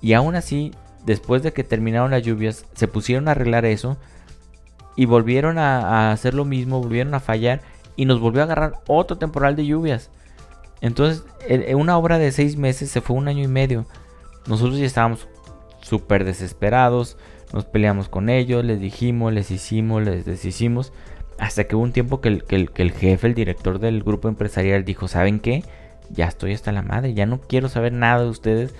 Y 0.00 0.14
aún 0.14 0.34
así, 0.34 0.72
después 1.04 1.42
de 1.42 1.52
que 1.52 1.64
terminaron 1.64 2.10
las 2.10 2.22
lluvias, 2.22 2.66
se 2.74 2.88
pusieron 2.88 3.28
a 3.28 3.32
arreglar 3.32 3.64
eso 3.64 3.96
y 4.96 5.06
volvieron 5.06 5.58
a, 5.58 6.12
hacer 6.12 6.34
lo 6.34 6.44
mismo, 6.44 6.80
volvieron 6.80 7.14
a 7.14 7.20
fallar 7.20 7.62
y 7.96 8.04
nos 8.04 8.20
volvió 8.20 8.42
a 8.42 8.44
agarrar 8.44 8.74
otro 8.86 9.18
temporal 9.18 9.56
de 9.56 9.66
lluvias. 9.66 10.10
Entonces, 10.80 11.24
en 11.46 11.76
una 11.76 11.98
obra 11.98 12.18
de 12.18 12.32
seis 12.32 12.56
meses 12.56 12.90
se 12.90 13.00
fue 13.00 13.16
un 13.16 13.28
año 13.28 13.42
y 13.42 13.48
medio. 13.48 13.86
Nosotros 14.46 14.78
ya 14.78 14.86
estábamos 14.86 15.28
súper 15.80 16.24
desesperados, 16.24 17.16
nos 17.52 17.64
peleamos 17.64 18.08
con 18.08 18.28
ellos, 18.28 18.64
les 18.64 18.80
dijimos, 18.80 19.32
les 19.32 19.50
hicimos, 19.50 20.02
les 20.02 20.24
deshicimos. 20.24 20.92
Hasta 21.38 21.64
que 21.64 21.74
hubo 21.74 21.82
un 21.82 21.92
tiempo 21.92 22.20
que 22.20 22.28
el, 22.28 22.44
el, 22.48 22.92
jefe, 22.92 23.26
el 23.26 23.34
director 23.34 23.78
del 23.78 24.02
grupo 24.02 24.28
empresarial 24.28 24.84
dijo, 24.84 25.08
¿saben 25.08 25.40
qué? 25.40 25.64
Ya 26.10 26.26
estoy 26.26 26.52
hasta 26.52 26.72
la 26.72 26.82
madre, 26.82 27.14
ya 27.14 27.26
no 27.26 27.40
quiero 27.40 27.68
saber 27.68 27.92
nada 27.92 28.22
de 28.22 28.28
ustedes, 28.28 28.74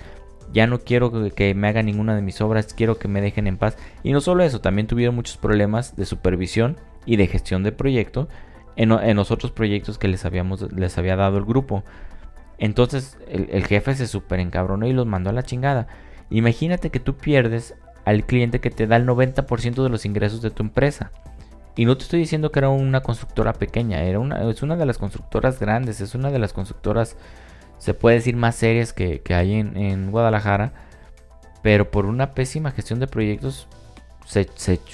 ya 0.53 0.67
no 0.67 0.79
quiero 0.79 1.11
que, 1.33 1.53
me 1.53 1.67
hagan 1.67 1.85
ninguna 1.85 2.15
de 2.15 2.21
mis 2.21 2.41
obras, 2.41 2.73
quiero 2.73 2.97
que 2.97 3.07
me 3.07 3.21
dejen 3.21 3.47
en 3.47 3.57
paz. 3.57 3.77
Y 4.03 4.11
no 4.11 4.21
solo 4.21 4.43
eso, 4.43 4.61
también 4.61 4.87
tuvieron 4.87 5.15
muchos 5.15 5.37
problemas 5.37 5.95
de 5.95 6.05
supervisión 6.05 6.77
y 7.05 7.15
de 7.15 7.27
gestión 7.27 7.63
de 7.63 7.71
proyecto 7.71 8.27
en, 8.75 9.15
los 9.15 9.31
otros 9.31 9.51
proyectos 9.51 9.97
que 9.97 10.07
les, 10.07 10.25
habíamos, 10.25 10.71
les 10.73 10.97
había 10.97 11.15
dado 11.15 11.37
el 11.37 11.45
grupo. 11.45 11.83
Entonces 12.57 13.17
el, 13.27 13.65
jefe 13.65 13.95
se 13.95 14.07
super 14.07 14.39
encabronó 14.39 14.87
y 14.87 14.93
los 14.93 15.07
mandó 15.07 15.29
a 15.29 15.33
la 15.33 15.43
chingada. 15.43 15.87
Imagínate 16.29 16.89
que 16.89 16.99
tú 16.99 17.17
pierdes 17.17 17.75
al 18.05 18.25
cliente 18.25 18.59
que 18.59 18.69
te 18.69 18.87
da 18.87 18.97
el 18.97 19.07
90% 19.07 19.83
de 19.83 19.89
los 19.89 20.05
ingresos 20.05 20.41
de 20.41 20.51
tu 20.51 20.63
empresa. 20.63 21.11
Y 21.75 21.85
no 21.85 21.97
te 21.97 22.03
estoy 22.03 22.19
diciendo 22.19 22.51
que 22.51 22.59
era 22.59 22.69
una 22.69 23.01
constructora 23.01 23.53
pequeña, 23.53 24.03
era 24.03 24.19
una, 24.19 24.49
es 24.49 24.61
una 24.61 24.75
de 24.75 24.85
las 24.85 24.97
constructoras 24.97 25.59
grandes, 25.59 26.01
es 26.01 26.15
una 26.15 26.29
de 26.29 26.37
las 26.37 26.53
constructoras, 26.53 27.15
se 27.81 27.95
puede 27.95 28.17
decir, 28.17 28.35
más 28.35 28.53
serias 28.55 28.93
que, 28.93 29.23
hay 29.29 29.55
en, 29.55 30.11
Guadalajara. 30.11 30.71
Pero 31.63 31.89
por 31.89 32.05
una 32.05 32.35
pésima 32.35 32.69
gestión 32.69 32.99
de 32.99 33.07
proyectos 33.07 33.67
se, 34.27 34.45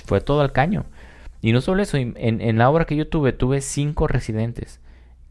fue 0.06 0.22
todo 0.22 0.40
al 0.40 0.54
caño. 0.54 0.86
Y 1.42 1.52
no 1.52 1.60
solo 1.60 1.84
eso, 1.84 1.98
en, 1.98 2.16
en 2.16 2.58
la 2.58 2.70
obra 2.70 2.86
que 2.86 2.96
yo 2.96 3.10
tuve, 3.10 3.34
tuve 3.34 3.60
cinco 3.60 4.08
residentes. 4.08 4.80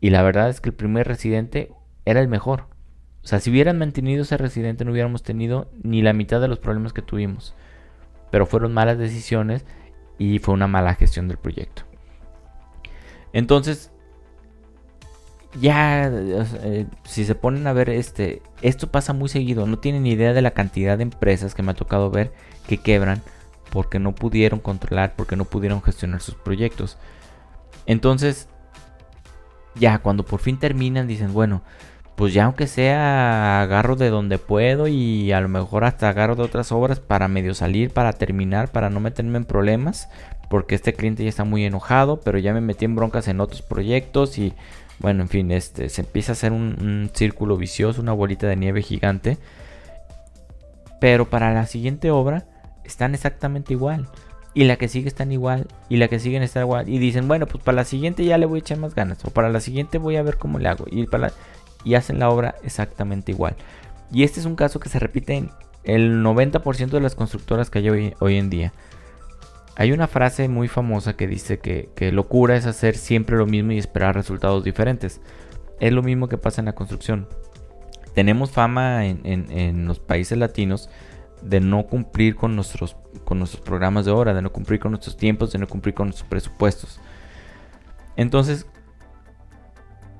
Y 0.02 0.10
la 0.10 0.22
verdad 0.22 0.50
es 0.50 0.60
que 0.60 0.68
el 0.68 0.74
primer 0.74 1.08
residente 1.08 1.72
era 2.04 2.20
el 2.20 2.28
mejor. 2.28 2.66
O 3.24 3.26
sea, 3.26 3.40
si 3.40 3.48
hubieran 3.50 3.78
mantenido 3.78 4.22
ese 4.22 4.36
residente 4.36 4.84
no 4.84 4.92
hubiéramos 4.92 5.22
tenido 5.22 5.70
ni 5.82 6.02
la 6.02 6.12
mitad 6.12 6.42
de 6.42 6.48
los 6.48 6.58
problemas 6.58 6.92
que 6.92 7.00
tuvimos. 7.00 7.54
Pero 8.30 8.44
fueron 8.44 8.74
malas 8.74 8.98
decisiones 8.98 9.64
y 10.18 10.40
fue 10.40 10.52
una 10.52 10.66
mala 10.66 10.94
gestión 10.94 11.26
del 11.26 11.38
proyecto. 11.38 11.84
Entonces, 13.32 13.92
ya, 15.60 16.08
eh, 16.12 16.86
si 17.04 17.24
se 17.24 17.34
ponen 17.34 17.66
a 17.66 17.72
ver, 17.72 17.90
este, 17.90 18.42
esto 18.62 18.90
pasa 18.90 19.12
muy 19.12 19.28
seguido. 19.28 19.66
No 19.66 19.78
tienen 19.78 20.04
ni 20.04 20.12
idea 20.12 20.32
de 20.32 20.42
la 20.42 20.52
cantidad 20.52 20.96
de 20.96 21.04
empresas 21.04 21.54
que 21.54 21.62
me 21.62 21.72
ha 21.72 21.74
tocado 21.74 22.10
ver 22.10 22.32
que 22.66 22.78
quebran 22.78 23.22
porque 23.70 23.98
no 23.98 24.14
pudieron 24.14 24.60
controlar, 24.60 25.14
porque 25.16 25.36
no 25.36 25.44
pudieron 25.44 25.82
gestionar 25.82 26.20
sus 26.20 26.34
proyectos. 26.34 26.98
Entonces, 27.86 28.48
ya 29.74 29.98
cuando 29.98 30.24
por 30.24 30.40
fin 30.40 30.58
terminan, 30.58 31.06
dicen, 31.06 31.32
bueno, 31.32 31.62
pues 32.16 32.32
ya 32.32 32.46
aunque 32.46 32.66
sea 32.66 33.60
agarro 33.62 33.94
de 33.94 34.08
donde 34.08 34.38
puedo 34.38 34.88
y 34.88 35.32
a 35.32 35.40
lo 35.40 35.48
mejor 35.48 35.84
hasta 35.84 36.08
agarro 36.08 36.34
de 36.34 36.42
otras 36.42 36.72
obras 36.72 36.98
para 36.98 37.28
medio 37.28 37.54
salir, 37.54 37.92
para 37.92 38.14
terminar, 38.14 38.72
para 38.72 38.88
no 38.88 39.00
meterme 39.00 39.36
en 39.36 39.44
problemas, 39.44 40.08
porque 40.48 40.74
este 40.74 40.94
cliente 40.94 41.24
ya 41.24 41.28
está 41.28 41.44
muy 41.44 41.64
enojado, 41.64 42.20
pero 42.20 42.38
ya 42.38 42.54
me 42.54 42.62
metí 42.62 42.86
en 42.86 42.96
broncas 42.96 43.28
en 43.28 43.40
otros 43.40 43.62
proyectos 43.62 44.38
y 44.38 44.54
bueno, 44.98 45.22
en 45.22 45.28
fin, 45.28 45.50
este 45.50 45.88
se 45.88 46.02
empieza 46.02 46.32
a 46.32 46.34
hacer 46.34 46.52
un, 46.52 47.10
círculo 47.12 47.56
vicioso, 47.56 48.00
una 48.00 48.12
bolita 48.12 48.46
de 48.46 48.56
nieve 48.56 48.82
gigante. 48.82 49.38
Pero 51.00 51.28
para 51.28 51.52
la 51.52 51.66
siguiente 51.66 52.10
obra 52.10 52.46
están 52.84 53.14
exactamente 53.14 53.74
igual. 53.74 54.08
Y 54.54 54.64
la 54.64 54.76
que 54.76 54.88
sigue 54.88 55.08
están 55.08 55.32
igual. 55.32 55.68
Y 55.90 55.96
la 55.96 56.08
que 56.08 56.18
sigue 56.18 56.42
está 56.42 56.60
igual. 56.60 56.88
Y 56.88 56.98
dicen, 56.98 57.28
bueno, 57.28 57.46
pues 57.46 57.62
para 57.62 57.76
la 57.76 57.84
siguiente 57.84 58.24
ya 58.24 58.38
le 58.38 58.46
voy 58.46 58.58
a 58.58 58.60
echar 58.60 58.78
más 58.78 58.94
ganas. 58.94 59.22
O 59.24 59.30
para 59.30 59.50
la 59.50 59.60
siguiente 59.60 59.98
voy 59.98 60.16
a 60.16 60.22
ver 60.22 60.38
cómo 60.38 60.58
le 60.58 60.68
hago. 60.68 60.86
Y 61.84 61.94
hacen 61.94 62.18
la 62.18 62.30
obra 62.30 62.54
exactamente 62.64 63.32
igual. 63.32 63.54
Y 64.10 64.22
este 64.22 64.40
es 64.40 64.46
un 64.46 64.56
caso 64.56 64.80
que 64.80 64.88
se 64.88 64.98
repite 64.98 65.34
en 65.34 65.50
el 65.84 66.22
90% 66.22 66.90
de 66.90 67.00
las 67.00 67.14
constructoras 67.14 67.70
que 67.70 67.78
hay 67.80 68.14
hoy, 68.18 68.36
en 68.36 68.50
día. 68.50 68.72
Hay 69.78 69.92
una 69.92 70.08
frase 70.08 70.48
muy 70.48 70.68
famosa 70.68 71.16
que 71.16 71.26
dice 71.26 71.58
que, 71.58 72.10
locura 72.10 72.56
es 72.56 72.64
hacer 72.64 72.96
siempre 72.96 73.36
lo 73.36 73.44
mismo 73.44 73.72
y 73.72 73.78
esperar 73.78 74.14
resultados 74.14 74.64
diferentes. 74.64 75.20
Es 75.80 75.92
lo 75.92 76.02
mismo 76.02 76.28
que 76.28 76.38
pasa 76.38 76.62
en 76.62 76.64
la 76.64 76.74
construcción. 76.74 77.28
Tenemos 78.14 78.50
fama 78.50 79.04
en, 79.04 79.86
los 79.86 80.00
países 80.00 80.38
latinos 80.38 80.88
de 81.42 81.60
no 81.60 81.86
cumplir 81.86 82.36
con 82.36 82.56
nuestros, 82.56 82.96
programas 83.64 84.06
de 84.06 84.12
obra, 84.12 84.32
de 84.32 84.40
no 84.40 84.50
cumplir 84.50 84.80
con 84.80 84.92
nuestros 84.92 85.18
tiempos, 85.18 85.52
de 85.52 85.58
no 85.58 85.68
cumplir 85.68 85.94
con 85.94 86.06
nuestros 86.06 86.26
presupuestos. 86.26 86.98
Entonces, 88.16 88.66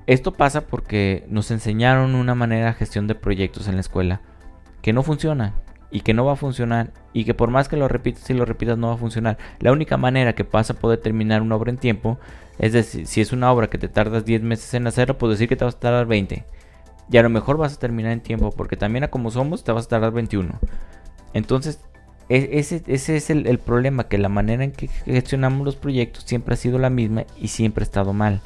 esto 0.05 0.33
pasa 0.33 0.67
porque 0.67 1.25
nos 1.29 1.49
enseñaron 1.49 2.13
una 2.13 2.35
manera 2.35 2.67
de 2.67 2.73
gestión 2.73 3.07
de 3.07 3.15
proyectos 3.15 3.67
en 3.67 3.73
la 3.73 3.81
escuela 3.81 4.21
que 4.83 4.93
no 4.93 5.01
funciona 5.01 5.55
y 5.91 6.01
que 6.01 6.13
no 6.13 6.25
va 6.25 6.33
a 6.33 6.35
funcionar 6.35 6.91
y 7.13 7.23
que 7.25 7.33
por 7.33 7.49
más 7.49 7.69
que 7.69 7.77
lo 7.77 7.87
repitas 7.87 8.29
y 8.29 8.33
lo 8.33 8.45
repitas 8.45 8.77
no 8.77 8.87
va 8.87 8.93
a 8.95 8.97
funcionar. 8.97 9.37
La 9.59 9.71
única 9.71 9.97
manera 9.97 10.33
que 10.33 10.43
pasa 10.43 10.73
a 10.73 10.75
poder 10.77 10.99
terminar 10.99 11.41
una 11.41 11.55
obra 11.55 11.71
en 11.71 11.77
tiempo 11.77 12.17
es 12.59 12.73
decir, 12.73 13.07
si 13.07 13.21
es 13.21 13.31
una 13.31 13.51
obra 13.51 13.69
que 13.69 13.77
te 13.77 13.87
tardas 13.87 14.25
10 14.25 14.41
meses 14.41 14.73
en 14.73 14.87
hacerlo, 14.87 15.17
pues 15.17 15.31
decir 15.31 15.47
que 15.47 15.55
te 15.55 15.65
vas 15.65 15.75
a 15.75 15.79
tardar 15.79 16.07
20. 16.07 16.43
Y 17.09 17.17
a 17.17 17.23
lo 17.23 17.29
mejor 17.29 17.57
vas 17.57 17.75
a 17.75 17.79
terminar 17.79 18.11
en 18.11 18.21
tiempo 18.21 18.51
porque 18.51 18.77
también 18.77 19.03
a 19.03 19.09
como 19.09 19.31
somos 19.31 19.63
te 19.63 19.71
vas 19.71 19.85
a 19.85 19.89
tardar 19.89 20.11
21. 20.11 20.59
Entonces, 21.33 21.79
e, 22.29 22.49
ese, 22.53 22.83
ese 22.87 23.15
es 23.15 23.29
el, 23.29 23.47
el 23.47 23.59
problema, 23.59 24.07
que 24.07 24.17
la 24.17 24.29
manera 24.29 24.63
en 24.63 24.71
que 24.71 24.87
gestionamos 24.87 25.65
los 25.65 25.75
proyectos 25.75 26.23
siempre 26.25 26.55
ha 26.55 26.57
sido 26.57 26.79
la 26.79 26.89
misma 26.89 27.25
y 27.39 27.49
siempre 27.49 27.83
ha 27.83 27.85
estado 27.85 28.13
mal 28.13 28.41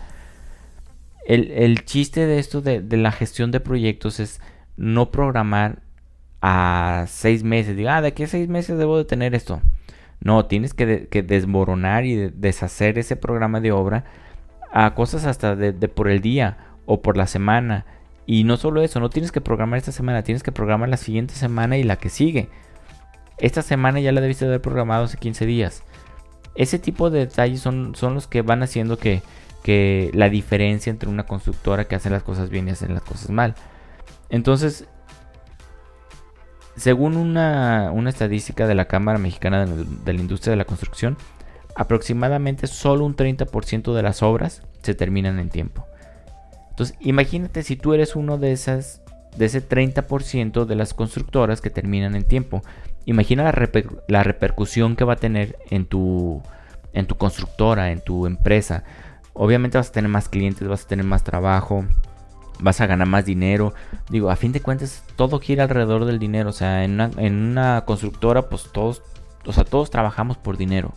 el, 1.26 1.86
chiste 1.86 2.26
de 2.26 2.40
esto 2.40 2.62
de, 2.62 2.82
la 2.98 3.12
gestión 3.12 3.52
de 3.52 3.60
proyectos 3.60 4.20
es 4.20 4.42
no 4.78 5.12
programar 5.12 5.80
a 6.42 7.06
seis 7.08 7.44
meses. 7.44 7.76
Diga, 7.76 7.98
ah, 7.98 8.02
de 8.02 8.10
aquí 8.10 8.24
a 8.24 8.28
seis 8.28 8.50
meses 8.50 8.78
debo 8.78 8.98
de 8.98 9.06
tener 9.06 9.36
esto. 9.36 9.62
No, 10.20 10.46
tienes 10.46 10.74
que, 10.74 11.08
desmoronar 11.24 12.06
y 12.06 12.30
deshacer 12.30 13.00
ese 13.00 13.16
programa 13.16 13.60
de 13.60 13.72
obra 13.72 14.06
a 14.72 14.94
cosas 14.94 15.26
hasta 15.26 15.56
de, 15.56 15.74
por 15.88 16.10
el 16.10 16.22
día 16.22 16.58
o 16.86 17.02
por 17.02 17.18
la 17.18 17.28
semana. 17.28 17.86
Y 18.26 18.44
no 18.44 18.58
solo 18.58 18.82
eso, 18.82 19.00
no 19.00 19.10
tienes 19.10 19.32
que 19.32 19.42
programar 19.42 19.78
esta 19.78 19.92
semana, 19.92 20.24
tienes 20.24 20.44
que 20.44 20.52
programar 20.52 20.90
la 20.90 20.98
siguiente 20.98 21.34
semana 21.34 21.78
y 21.78 21.84
la 21.84 21.96
que 21.98 22.10
sigue. 22.10 22.50
Esta 23.40 23.64
semana 23.64 24.00
ya 24.00 24.12
la 24.12 24.22
debiste 24.22 24.46
haber 24.46 24.62
programado 24.62 25.06
hace 25.06 25.18
15 25.18 25.46
días. 25.48 25.84
Ese 26.54 26.78
tipo 26.78 27.10
de 27.10 27.20
detalles 27.20 27.62
son, 27.62 27.96
son 27.96 28.14
los 28.14 28.28
que 28.28 28.44
van 28.44 28.62
haciendo 28.62 28.98
que, 28.98 29.24
que 29.64 30.12
la 30.14 30.30
diferencia 30.30 30.92
entre 30.92 31.10
una 31.10 31.26
constructora 31.26 31.86
que 31.86 31.96
hace 31.96 32.12
las 32.12 32.22
cosas 32.22 32.52
bien 32.52 32.68
y 32.68 32.72
hace 32.72 32.88
las 32.88 33.02
cosas 33.02 33.32
mal. 33.32 33.56
Entonces, 34.30 34.88
según 36.76 37.18
una, 37.18 37.92
estadística 38.08 38.68
de 38.68 38.76
la 38.76 38.86
Cámara 38.86 39.20
Mexicana 39.20 39.66
de, 39.66 40.14
la 40.14 40.20
Industria 40.20 40.52
de 40.52 40.58
la 40.58 40.66
Construcción, 40.66 41.18
aproximadamente 41.76 42.68
solo 42.68 43.06
un 43.06 43.16
30% 43.16 43.94
de 43.94 44.04
las 44.04 44.24
obras 44.24 44.64
se 44.82 44.96
terminan 44.96 45.40
en 45.40 45.50
tiempo. 45.50 45.86
Entonces, 46.70 46.98
imagínate 47.00 47.64
si 47.64 47.76
tú 47.76 47.94
eres 47.94 48.16
uno 48.16 48.38
de 48.38 48.52
esas 48.52 49.02
de 49.38 49.46
ese 49.46 49.66
30% 49.66 50.66
de 50.66 50.76
las 50.76 50.94
constructoras 50.94 51.62
que 51.62 51.70
terminan 51.70 52.16
en 52.16 52.24
tiempo. 52.24 52.64
Imagina 53.06 53.44
la, 53.44 53.70
la 54.10 54.24
repercusión 54.24 54.98
que 54.98 55.06
va 55.06 55.14
a 55.14 55.18
tener 55.18 55.58
en 55.70 55.86
tu 55.86 56.42
en 56.94 57.06
tu 57.06 57.16
constructora, 57.16 57.92
en 57.92 58.02
tu 58.02 58.26
empresa 58.26 58.84
Obviamente 59.34 59.78
vas 59.78 59.90
a 59.90 59.92
tener 59.94 60.10
más 60.10 60.28
clientes, 60.30 60.68
vas 60.68 60.84
a 60.84 60.88
tener 60.88 61.06
más 61.06 61.24
trabajo, 61.24 61.86
vas 62.62 62.80
a 62.82 62.88
ganar 62.88 63.08
más 63.08 63.26
dinero. 63.26 63.74
Digo, 64.10 64.30
a 64.30 64.36
fin 64.36 64.52
de 64.52 64.62
cuentas, 64.62 65.04
todo 65.16 65.40
gira 65.40 65.64
alrededor 65.64 66.06
del 66.06 66.20
dinero. 66.20 66.50
O 66.50 66.54
sea, 66.54 66.84
en 66.84 67.00
una, 67.00 67.86
constructora, 67.86 68.50
pues 68.50 68.70
todos, 68.72 69.02
o 69.46 69.54
sea, 69.54 69.64
todos 69.64 69.90
trabajamos 69.90 70.38
por 70.38 70.58
dinero. 70.58 70.94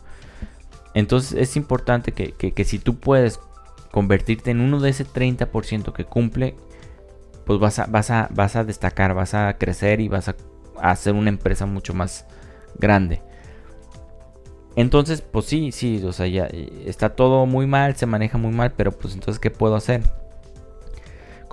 Entonces 0.94 1.33
es 1.33 1.56
importante 1.56 2.12
que, 2.12 2.64
si 2.64 2.78
tú 2.78 2.97
puedes 3.00 3.40
convertirte 3.90 4.50
en 4.50 4.61
uno 4.61 4.80
de 4.80 4.90
ese 4.90 5.04
30% 5.04 5.92
que 5.92 6.04
cumple, 6.04 6.54
pues 7.44 7.59
vas 7.59 7.78
a, 7.78 7.87
vas, 7.87 8.11
a, 8.11 8.28
vas 8.33 8.56
a 8.56 8.64
destacar, 8.64 9.14
vas 9.14 9.35
a 9.35 9.59
crecer 9.59 10.00
y 10.00 10.09
vas 10.09 10.28
a 10.28 10.37
hacer 10.80 11.14
una 11.14 11.30
empresa 11.30 11.66
mucho 11.66 11.94
más 11.94 12.26
grande. 12.78 13.23
Entonces, 14.76 15.21
pues 15.21 15.47
sí, 15.47 15.71
sí, 15.71 16.02
o 16.04 16.12
sea, 16.12 16.26
ya 16.26 16.47
eh, 16.50 16.85
está 16.87 17.11
todo 17.11 17.47
muy 17.47 17.66
mal, 17.66 17.94
se 17.97 18.06
maneja 18.06 18.38
muy 18.38 18.52
mal, 18.52 18.73
pero 18.73 18.90
pues 18.90 19.14
entonces, 19.14 19.38
¿qué 19.38 19.50
puedo 19.50 19.76
hacer? 19.76 20.02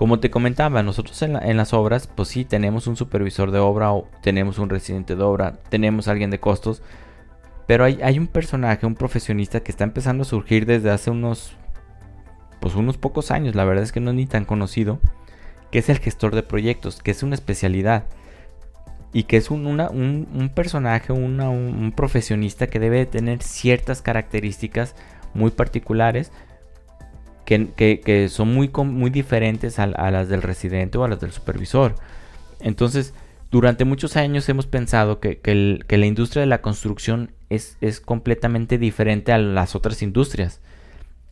Como 0.02 0.18
te 0.18 0.32
comentaba, 0.32 0.82
nosotros 0.82 1.22
en, 1.22 1.56
las 1.56 1.72
obras, 1.72 2.08
pues 2.08 2.28
sí, 2.28 2.44
tenemos 2.44 2.88
un 2.88 2.96
supervisor 2.96 3.52
de 3.52 3.60
obra 3.60 3.92
o 3.92 4.08
tenemos 4.20 4.58
un 4.58 4.68
residente 4.68 5.14
de 5.14 5.22
obra, 5.22 5.60
tenemos 5.68 6.08
alguien 6.08 6.28
de 6.28 6.40
costos, 6.40 6.82
pero 7.68 7.84
hay, 7.84 8.00
hay 8.02 8.18
un 8.18 8.26
personaje, 8.26 8.84
un 8.84 8.96
profesionista 8.96 9.60
que 9.60 9.70
está 9.70 9.84
empezando 9.84 10.22
a 10.22 10.24
surgir 10.24 10.66
desde 10.66 10.90
hace 10.90 11.12
unos, 11.12 11.52
pues 12.60 12.74
unos 12.74 12.98
pocos 12.98 13.30
años, 13.30 13.54
la 13.54 13.64
verdad 13.64 13.84
es 13.84 13.92
que 13.92 14.00
no 14.00 14.10
es 14.10 14.16
ni 14.16 14.26
tan 14.26 14.44
conocido, 14.44 14.98
que 15.70 15.78
es 15.78 15.88
el 15.88 16.00
gestor 16.00 16.34
de 16.34 16.42
proyectos, 16.42 17.00
que 17.00 17.12
es 17.12 17.22
una 17.22 17.36
especialidad 17.36 18.06
y 19.12 19.22
que 19.22 19.36
es 19.36 19.52
un, 19.52 20.50
personaje, 20.52 21.12
un 21.12 21.92
profesionista 21.94 22.66
que 22.66 22.80
debe 22.80 23.06
tener 23.06 23.40
ciertas 23.40 24.02
características 24.02 24.96
muy 25.32 25.52
particulares 25.52 26.32
que, 27.44 28.28
son 28.30 28.54
muy, 28.54 28.70
muy 28.84 29.10
diferentes 29.10 29.78
a, 29.78 29.86
las 29.86 30.28
del 30.28 30.42
residente 30.42 30.98
o 30.98 31.04
a 31.04 31.08
las 31.08 31.20
del 31.20 31.32
supervisor. 31.32 31.94
Entonces, 32.60 33.14
durante 33.50 33.84
muchos 33.84 34.16
años 34.16 34.48
hemos 34.48 34.66
pensado 34.66 35.20
que, 35.20 35.40
la 35.88 36.06
industria 36.06 36.40
de 36.40 36.46
la 36.46 36.62
construcción 36.62 37.32
es, 37.50 37.76
es 37.80 38.00
completamente 38.00 38.78
diferente 38.78 39.32
a 39.32 39.38
las 39.38 39.74
otras 39.74 40.02
industrias. 40.02 40.60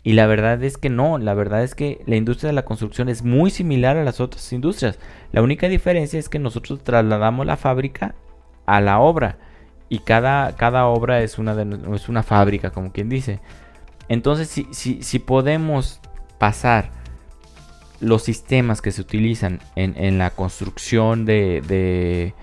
Y 0.03 0.15
la 0.15 0.27
verdad 0.27 0.63
es 0.65 0.79
que 0.79 0.89
no, 0.89 1.19
la 1.19 1.35
verdad 1.35 1.63
es 1.63 1.75
que 1.75 2.01
la 2.07 2.17
industria 2.17 2.49
de 2.49 2.55
la 2.55 2.65
construcción 2.65 3.09
es 3.09 3.23
muy 3.23 3.51
similar 3.51 3.99
a 3.99 4.05
las 4.05 4.21
otras 4.21 4.51
industrias. 4.53 4.99
La 5.31 5.43
única 5.43 5.69
diferencia 5.69 6.19
es 6.19 6.31
que 6.31 6.39
nosotros 6.39 6.83
trasladamos 6.83 7.45
la 7.45 7.59
fábrica 7.59 8.15
a 8.65 8.81
la 8.81 8.99
obra 9.01 9.39
y 9.91 9.99
cada, 9.99 10.57
cada 10.57 10.87
obra 10.87 11.21
es 11.21 11.39
una, 11.39 11.61
es 11.95 12.09
una 12.09 12.23
fábrica, 12.23 12.71
como 12.71 12.93
quien 12.93 13.09
dice. 13.11 13.41
Entonces, 14.11 14.67
si, 14.73 15.19
podemos 15.21 16.01
pasar 16.39 16.91
los 18.01 18.25
sistemas 18.25 18.83
que 18.83 18.91
se 18.91 19.01
utilizan 19.01 19.61
en, 19.77 20.19
la 20.19 20.31
construcción 20.31 21.25
de, 21.25 22.35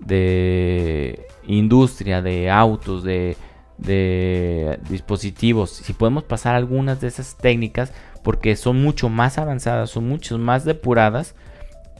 de, 0.00 1.26
industria, 1.46 2.22
de 2.22 2.50
autos, 2.50 3.04
de, 3.04 3.36
de 3.78 4.80
dispositivos, 4.90 5.70
si 5.70 5.92
podemos 5.92 6.24
pasar 6.24 6.56
algunas 6.56 7.00
de 7.00 7.06
esas 7.06 7.36
técnicas, 7.36 7.92
porque 8.24 8.56
son 8.56 8.82
mucho 8.82 9.08
más 9.08 9.38
avanzadas, 9.38 9.90
son 9.90 10.08
mucho 10.08 10.36
más 10.38 10.64
depuradas, 10.64 11.36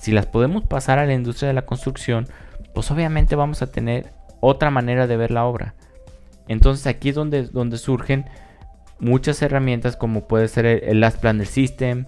si 0.01 0.11
las 0.11 0.27
podemos 0.27 0.65
pasar 0.65 0.99
a 0.99 1.07
la 1.07 1.15
industria 1.15 1.47
de 1.47 1.55
la 1.55 1.65
construcción, 1.65 2.27
pues 2.75 2.91
obviamente 2.91 3.37
vamos 3.37 3.63
a 3.63 3.71
tener 3.71 4.13
otra 4.41 4.73
manera 4.73 5.07
de 5.07 5.17
ver 5.17 5.31
la 5.31 5.45
obra. 5.45 5.77
Entonces 6.49 6.89
aquí 6.89 7.11
es 7.11 7.15
donde 7.15 7.79
surgen 7.79 8.25
muchas 9.03 9.43
herramientas 9.43 9.97
como 9.97 10.27
puede 10.27 10.49
ser 10.49 10.65
el, 10.65 11.01
Last 11.01 11.21
Planner 11.21 11.47
System, 11.47 12.07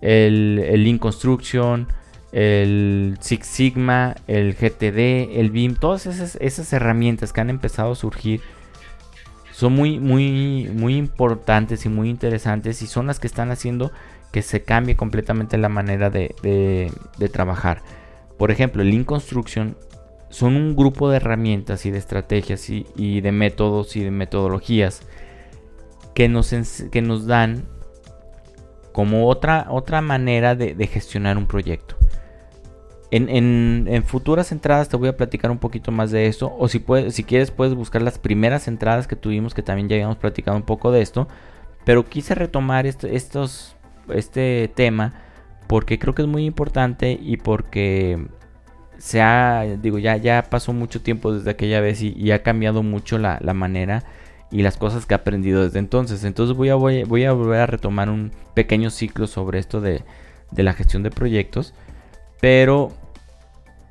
el, 0.00 0.62
el 0.64 0.84
Lean 0.84 0.98
Construction, 0.98 1.88
el 2.32 3.16
Six 3.20 3.46
Sigma, 3.46 4.14
el 4.26 4.54
GTD, 4.54 5.38
el 5.40 5.50
BIM, 5.50 5.74
todas 5.74 6.06
esas, 6.06 6.72
herramientas 6.72 7.32
que 7.32 7.40
han 7.40 7.50
empezado 7.50 7.92
a 7.92 7.96
surgir 7.96 8.40
son 9.52 9.72
muy, 9.72 9.98
muy, 9.98 10.68
muy 10.72 10.96
importantes 10.96 11.86
y 11.86 11.88
muy 11.88 12.10
interesantes 12.10 12.82
y 12.82 12.86
son 12.86 13.06
las 13.06 13.20
que 13.20 13.26
están 13.26 13.50
haciendo 13.50 13.92
que 14.32 14.42
se 14.42 14.62
cambie 14.62 14.96
completamente 14.96 15.58
la 15.58 15.68
manera 15.68 16.10
de, 16.10 16.34
de 16.42 17.28
trabajar. 17.28 17.82
Por 18.36 18.50
ejemplo, 18.50 18.82
el 18.82 18.90
Lean 18.90 19.04
Construction 19.04 19.76
son 20.34 20.56
un 20.56 20.74
grupo 20.74 21.08
de 21.08 21.18
herramientas 21.18 21.86
y 21.86 21.92
de 21.92 21.98
estrategias 21.98 22.68
y, 22.68 23.20
de 23.20 23.30
métodos 23.30 23.94
y 23.94 24.02
de 24.02 24.10
metodologías 24.10 25.02
que 26.14 26.28
nos, 26.28 26.52
que 26.90 27.02
nos 27.02 27.26
dan 27.26 27.64
como 28.92 29.28
otra, 29.28 29.66
otra 29.70 30.00
manera 30.00 30.54
de, 30.54 30.86
gestionar 30.86 31.36
un 31.36 31.46
proyecto. 31.46 31.96
En, 33.10 34.02
futuras 34.06 34.50
entradas 34.52 34.88
te 34.88 34.96
voy 34.96 35.08
a 35.08 35.16
platicar 35.16 35.50
un 35.50 35.58
poquito 35.58 35.92
más 35.92 36.10
de 36.10 36.26
esto. 36.26 36.54
O 36.58 36.68
si, 36.68 36.78
puedes, 36.78 37.14
si 37.14 37.24
quieres 37.24 37.50
puedes 37.50 37.74
buscar 37.74 38.02
las 38.02 38.18
primeras 38.18 38.68
entradas 38.68 39.06
que 39.06 39.16
tuvimos, 39.16 39.54
que 39.54 39.62
también 39.62 39.88
ya 39.88 39.96
habíamos 39.96 40.16
platicado 40.16 40.56
un 40.56 40.62
poco 40.62 40.90
de 40.90 41.02
esto. 41.02 41.28
Pero 41.84 42.08
quise 42.08 42.34
retomar 42.34 42.86
estos, 42.86 43.76
este 44.08 44.70
tema 44.74 45.14
porque 45.66 45.98
creo 45.98 46.14
que 46.14 46.22
es 46.22 46.28
muy 46.28 46.44
importante 46.44 47.18
y 47.20 47.36
porque 47.36 48.26
se 48.98 49.20
ha, 49.20 49.64
digo, 49.80 49.98
ya, 49.98 50.16
ya 50.16 50.44
pasó 50.48 50.72
mucho 50.72 51.02
tiempo 51.02 51.32
desde 51.32 51.50
aquella 51.50 51.80
vez 51.80 52.00
y, 52.02 52.30
ha 52.30 52.42
cambiado 52.42 52.82
mucho 52.82 53.18
la, 53.18 53.38
manera 53.54 54.04
y 54.50 54.62
las 54.62 54.76
cosas 54.76 55.06
que 55.06 55.14
he 55.14 55.16
aprendido 55.16 55.62
desde 55.62 55.78
entonces. 55.78 56.24
Entonces 56.24 56.56
voy 56.56 56.68
a, 56.68 56.74
voy, 56.74 57.24
a 57.24 57.32
volver 57.32 57.60
a 57.60 57.66
retomar 57.66 58.08
un 58.08 58.32
pequeño 58.54 58.90
ciclo 58.90 59.26
sobre 59.26 59.58
esto 59.58 59.80
de, 59.80 60.04
la 60.52 60.72
gestión 60.72 61.02
de 61.02 61.10
proyectos. 61.10 61.74
Pero 62.40 62.92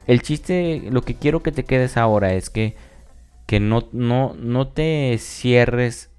el 0.07 0.21
chiste, 0.21 0.83
lo 0.89 1.01
que 1.01 1.15
quiero 1.15 1.43
que 1.43 1.51
te 1.51 1.65
quedes 1.65 1.97
ahora 1.97 2.33
es 2.33 2.49
que, 2.49 2.75
que 3.45 3.59
no, 3.59 3.87
no, 3.91 4.35
no 4.37 4.67
te 4.67 5.17
cierres 5.17 6.11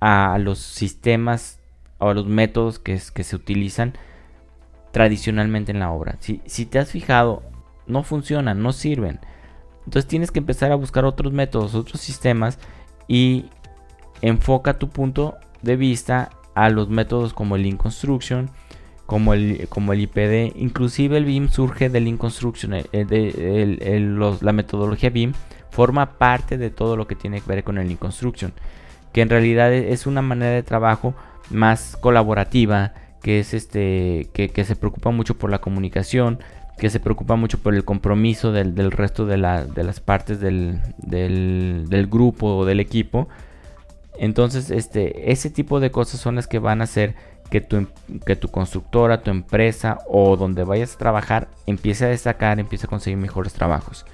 a 0.00 0.36
los 0.38 0.58
sistemas 0.58 1.60
o 1.98 2.08
a 2.08 2.14
los 2.14 2.26
métodos 2.26 2.78
que, 2.78 3.00
que 3.14 3.24
se 3.24 3.36
utilizan 3.36 3.94
tradicionalmente 4.90 5.72
en 5.72 5.78
la 5.78 5.92
obra. 5.92 6.16
Si, 6.20 6.40
si 6.46 6.66
te 6.66 6.78
has 6.78 6.90
fijado, 6.90 7.42
no 7.86 8.02
funcionan, 8.02 8.62
no 8.62 8.72
sirven. 8.72 9.20
Entonces 9.84 10.06
tienes 10.06 10.30
que 10.30 10.38
empezar 10.38 10.70
a 10.72 10.76
buscar 10.76 11.04
otros 11.04 11.32
métodos, 11.32 11.74
otros 11.74 12.00
sistemas 12.00 12.58
y 13.08 13.46
enfoca 14.22 14.78
tu 14.78 14.88
punto 14.88 15.36
de 15.62 15.76
vista 15.76 16.30
a 16.54 16.70
los 16.70 16.88
métodos 16.88 17.34
como 17.34 17.56
el 17.56 17.62
Lean 17.62 17.76
Construction, 17.76 18.50
como 19.06 19.34
el, 19.34 19.66
como 19.68 19.92
el 19.92 20.00
IPD, 20.00 20.56
inclusive 20.56 21.18
el 21.18 21.24
BIM 21.24 21.48
surge 21.50 21.90
del 21.90 22.04
Lean 22.04 22.16
Construction, 22.16 22.72
la 24.40 24.52
metodología 24.52 25.10
BIM 25.10 25.32
forma 25.70 26.18
parte 26.18 26.56
de 26.56 26.70
todo 26.70 26.96
lo 26.96 27.06
que 27.06 27.16
tiene 27.16 27.40
que 27.40 27.48
ver 27.48 27.64
con 27.64 27.78
el 27.78 27.86
Lean 27.86 27.98
Construction, 27.98 28.52
que 29.12 29.20
en 29.20 29.28
realidad 29.28 29.72
es 29.72 30.06
una 30.06 30.22
manera 30.22 30.52
de 30.52 30.62
trabajo 30.62 31.14
más 31.50 31.96
colaborativa, 32.00 32.94
que 33.22 33.40
es 33.40 33.54
este, 33.54 34.28
que, 34.32 34.48
que 34.48 34.64
se 34.64 34.76
preocupa 34.76 35.10
mucho 35.10 35.36
por 35.36 35.50
la 35.50 35.60
comunicación, 35.60 36.38
que 36.78 36.90
se 36.90 37.00
preocupa 37.00 37.36
mucho 37.36 37.58
por 37.58 37.74
el 37.74 37.84
compromiso 37.84 38.50
del, 38.50 38.90
resto 38.90 39.24
de, 39.26 39.36
las 39.36 40.00
partes 40.00 40.40
del, 40.40 40.80
grupo 42.10 42.56
o 42.56 42.64
del 42.64 42.80
equipo. 42.80 43.28
Entonces, 44.18 44.70
este, 44.70 45.32
ese 45.32 45.50
tipo 45.50 45.80
de 45.80 45.90
cosas 45.90 46.20
son 46.20 46.36
las 46.36 46.46
que 46.46 46.58
van 46.58 46.80
a 46.80 46.84
hacer 46.84 47.14
que 47.50 47.60
tu, 47.60 47.86
que 48.24 48.34
tu 48.34 48.48
constructora, 48.48 49.22
tu 49.22 49.30
empresa 49.30 49.98
o 50.06 50.36
donde 50.36 50.64
vayas 50.64 50.94
a 50.94 50.98
trabajar 50.98 51.48
empiece 51.66 52.06
a 52.06 52.08
destacar, 52.08 52.58
empiece 52.58 52.86
a 52.86 52.88
conseguir 52.88 53.18
mejores 53.18 53.52
trabajos. 53.52 54.06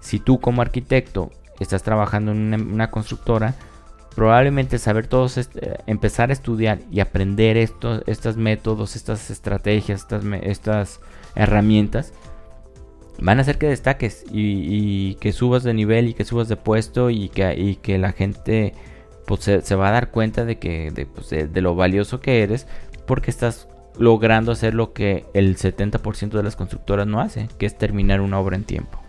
Si 0.00 0.18
tú 0.18 0.40
como 0.40 0.60
arquitecto 0.60 1.30
estás 1.60 1.82
trabajando 1.82 2.32
en 2.32 2.52
una, 2.52 2.90
constructora, 2.90 3.54
probablemente 4.14 4.78
saber 4.78 5.06
todos, 5.06 5.38
este, 5.38 5.78
empezar 5.86 6.30
a 6.30 6.32
estudiar 6.32 6.80
y 6.90 7.00
aprender 7.00 7.56
estos, 7.56 8.36
métodos, 8.36 8.96
estas 8.96 9.30
estrategias, 9.30 10.00
estas, 10.00 10.24
estas 10.42 11.00
herramientas, 11.36 12.12
van 13.20 13.38
a 13.38 13.42
hacer 13.42 13.58
que 13.58 13.68
destaques 13.68 14.24
y, 14.32 15.14
que 15.20 15.32
subas 15.32 15.62
de 15.62 15.74
nivel 15.74 16.08
y 16.08 16.14
que 16.14 16.24
subas 16.24 16.48
de 16.48 16.56
puesto 16.56 17.10
y 17.10 17.28
que, 17.28 17.78
que 17.80 17.98
la 17.98 18.12
gente 18.12 18.74
pues, 19.26 19.42
se, 19.42 19.74
va 19.74 19.88
a 19.88 19.92
dar 19.92 20.10
cuenta 20.10 20.44
de 20.44 20.58
que 20.58 21.08
pues, 21.14 21.30
de, 21.30 21.60
lo 21.60 21.74
valioso 21.74 22.20
que 22.20 22.42
eres 22.42 22.66
porque 23.06 23.30
estás 23.30 23.68
logrando 23.98 24.52
hacer 24.52 24.74
lo 24.74 24.92
que 24.92 25.24
el 25.34 25.56
70% 25.56 26.30
de 26.30 26.42
las 26.42 26.56
constructoras 26.56 27.06
no 27.06 27.20
hace, 27.20 27.48
que 27.58 27.66
es 27.66 27.78
terminar 27.78 28.20
una 28.20 28.40
obra 28.40 28.56
en 28.56 28.64
tiempo. 28.64 29.00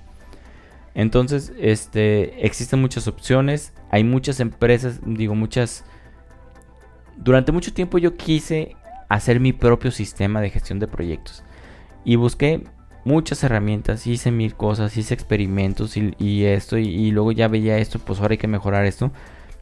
Entonces, 0.94 1.54
este, 1.60 2.46
existen 2.46 2.80
muchas 2.80 3.08
opciones, 3.08 3.74
hay 3.92 4.04
muchas 4.04 4.40
empresas, 4.40 5.00
digo 5.06 5.36
muchas... 5.36 5.84
Durante 7.18 7.52
mucho 7.52 7.74
tiempo 7.74 7.98
yo 7.98 8.16
quise 8.16 8.76
hacer 9.10 9.40
mi 9.40 9.54
propio 9.54 9.92
sistema 9.92 10.42
de 10.42 10.50
gestión 10.50 10.80
de 10.80 10.88
proyectos. 10.88 11.44
Y 12.04 12.16
busqué 12.18 12.64
muchas 13.04 13.44
herramientas, 13.44 14.08
hice 14.08 14.32
mil 14.32 14.56
cosas, 14.56 14.98
hice 14.98 15.14
experimentos 15.14 15.96
y, 15.96 16.46
esto, 16.46 16.78
y, 16.78 17.12
luego 17.12 17.32
ya 17.32 17.48
veía 17.48 17.78
esto, 17.78 18.00
pues 18.00 18.20
ahora 18.20 18.34
hay 18.34 18.38
que 18.38 18.48
mejorar 18.48 18.86
esto. 18.86 19.12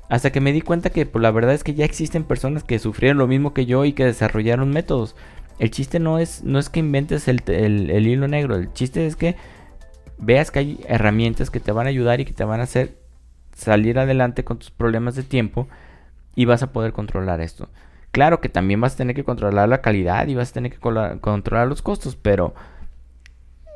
Hasta 0.09 0.31
que 0.31 0.41
me 0.41 0.51
di 0.51 0.61
cuenta 0.61 0.89
que 0.89 1.05
pues, 1.05 1.21
la 1.21 1.31
verdad 1.31 1.53
es 1.53 1.63
que 1.63 1.73
ya 1.73 1.85
existen 1.85 2.23
personas 2.23 2.63
que 2.63 2.79
sufrieron 2.79 3.17
lo 3.17 3.27
mismo 3.27 3.53
que 3.53 3.65
yo 3.65 3.85
y 3.85 3.93
que 3.93 4.05
desarrollaron 4.05 4.71
métodos. 4.71 5.15
El 5.59 5.71
chiste 5.71 5.99
no 5.99 6.19
es, 6.19 6.43
no 6.43 6.59
es 6.59 6.69
que 6.69 6.79
inventes 6.79 7.27
el, 7.27 7.41
el 7.47 8.07
hilo 8.07 8.27
negro, 8.27 8.55
el 8.55 8.73
chiste 8.73 9.05
es 9.05 9.15
que 9.15 9.35
veas 10.17 10.51
que 10.51 10.59
hay 10.59 10.85
herramientas 10.87 11.49
que 11.49 11.59
te 11.59 11.71
van 11.71 11.87
a 11.87 11.89
ayudar 11.89 12.19
y 12.19 12.25
que 12.25 12.33
te 12.33 12.43
van 12.43 12.59
a 12.59 12.63
hacer 12.63 12.97
salir 13.53 13.99
adelante 13.99 14.43
con 14.43 14.57
tus 14.57 14.71
problemas 14.71 15.15
de 15.15 15.23
tiempo 15.23 15.67
y 16.35 16.45
vas 16.45 16.63
a 16.63 16.71
poder 16.71 16.93
controlar 16.93 17.41
esto. 17.41 17.69
Claro 18.11 18.41
que 18.41 18.49
también 18.49 18.79
vas 18.79 18.93
a 18.93 18.97
tener 18.97 19.15
que 19.15 19.23
controlar 19.23 19.67
la 19.69 19.81
calidad 19.81 20.27
y 20.27 20.35
vas 20.35 20.51
a 20.51 20.53
tener 20.53 20.71
que 20.71 20.79
controlar 20.79 21.67
los 21.67 21.81
costos, 21.81 22.15
pero 22.15 22.53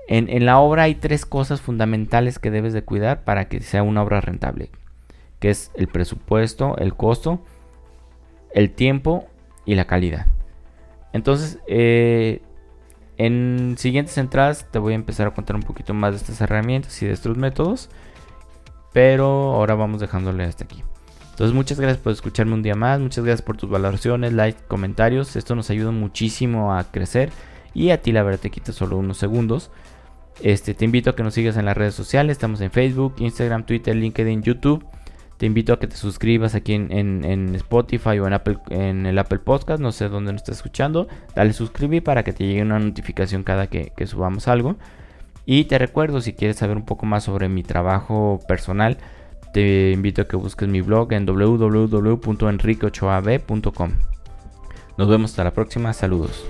en, 0.08 0.46
la 0.46 0.60
obra 0.60 0.84
hay 0.84 0.96
tres 0.96 1.26
cosas 1.26 1.60
fundamentales 1.60 2.40
que 2.40 2.52
debes 2.52 2.74
de 2.74 2.84
cuidar 2.84 3.24
para 3.24 3.50
que 3.50 3.62
sea 3.62 3.84
una 3.84 4.04
obra 4.04 4.22
rentable, 4.22 4.70
que 5.40 5.50
es 5.50 5.72
el 5.76 5.88
presupuesto, 5.88 6.78
el 6.78 6.96
costo, 6.96 7.42
el 8.54 8.72
tiempo 8.72 9.28
y 9.66 9.76
la 9.76 9.86
calidad. 9.86 10.28
Entonces, 11.14 11.60
eh, 11.68 12.42
en 13.18 13.76
siguientes 13.78 14.18
entradas 14.18 14.68
te 14.72 14.80
voy 14.80 14.94
a 14.94 14.96
empezar 14.96 15.28
a 15.28 15.34
contar 15.34 15.56
un 15.56 15.64
poquito 15.64 15.94
más 15.94 16.12
de 16.12 16.18
estas 16.18 16.40
herramientas 16.42 17.02
y 17.02 17.08
de 17.08 17.14
estos 17.14 17.36
métodos, 17.38 17.90
pero 18.94 19.26
ahora 19.26 19.76
vamos 19.76 20.02
dejándole 20.02 20.44
hasta 20.44 20.66
aquí. 20.66 20.84
Entonces 21.32 21.56
muchas 21.56 21.80
gracias 21.80 22.02
por 22.02 22.14
escucharme 22.14 22.54
un 22.54 22.64
día 22.64 22.76
más, 22.76 23.00
muchas 23.00 23.24
gracias 23.24 23.44
por 23.44 23.58
tus 23.58 23.70
valoraciones, 23.70 24.34
likes, 24.34 24.62
comentarios, 24.68 25.36
esto 25.36 25.56
nos 25.56 25.70
ayuda 25.70 25.92
muchísimo 25.92 26.76
a 26.76 26.84
crecer 26.86 27.32
y 27.74 27.92
a 27.92 28.02
ti 28.02 28.12
la 28.12 28.24
verdad 28.24 28.40
te 28.40 28.50
quita 28.50 28.72
solo 28.72 28.98
unos 28.98 29.18
segundos. 29.18 29.72
Este, 30.42 30.76
te 30.76 30.86
invito 30.86 31.10
a 31.10 31.16
que 31.16 31.24
nos 31.24 31.34
sigas 31.34 31.58
en 31.58 31.66
las 31.66 31.78
redes 31.78 31.96
sociales, 31.96 32.34
estamos 32.34 32.62
en 32.62 32.70
Facebook, 32.70 33.16
Instagram, 33.18 33.66
Twitter, 33.66 33.96
LinkedIn, 33.96 34.44
YouTube. 34.44 34.86
Te 35.38 35.46
invito 35.46 35.72
a 35.74 35.80
que 35.80 35.88
te 35.88 35.96
suscribas 35.96 36.56
aquí 36.56 36.74
en, 36.74 37.56
Spotify 37.56 38.20
o 38.20 38.28
en, 38.28 39.06
el 39.06 39.20
Apple 39.20 39.40
Podcast, 39.40 39.80
no 39.80 39.92
sé 39.92 40.10
dónde 40.10 40.32
nos 40.32 40.42
estás 40.42 40.56
escuchando. 40.58 41.08
Dale 41.36 41.54
suscribir 41.54 42.04
para 42.04 42.24
que 42.24 42.34
te 42.34 42.46
llegue 42.46 42.64
una 42.64 42.80
notificación 42.80 43.44
cada 43.44 43.68
que, 43.68 43.94
que 43.96 44.08
subamos 44.08 44.48
algo. 44.48 44.78
Y 45.46 45.66
te 45.66 45.78
recuerdo, 45.78 46.22
si 46.22 46.34
quieres 46.34 46.58
saber 46.58 46.76
un 46.76 46.86
poco 46.86 47.06
más 47.06 47.24
sobre 47.24 47.50
mi 47.50 47.62
trabajo 47.64 48.40
personal, 48.48 48.98
te 49.54 49.92
invito 49.92 50.24
a 50.24 50.28
que 50.28 50.36
busques 50.36 50.68
mi 50.68 50.82
blog 50.82 51.14
en 51.14 51.26
www.enriqueochoab.com. 51.26 53.92
Nos 54.98 55.08
vemos 55.08 55.32
hasta 55.32 55.44
la 55.44 55.54
próxima, 55.54 55.94
saludos. 55.94 56.44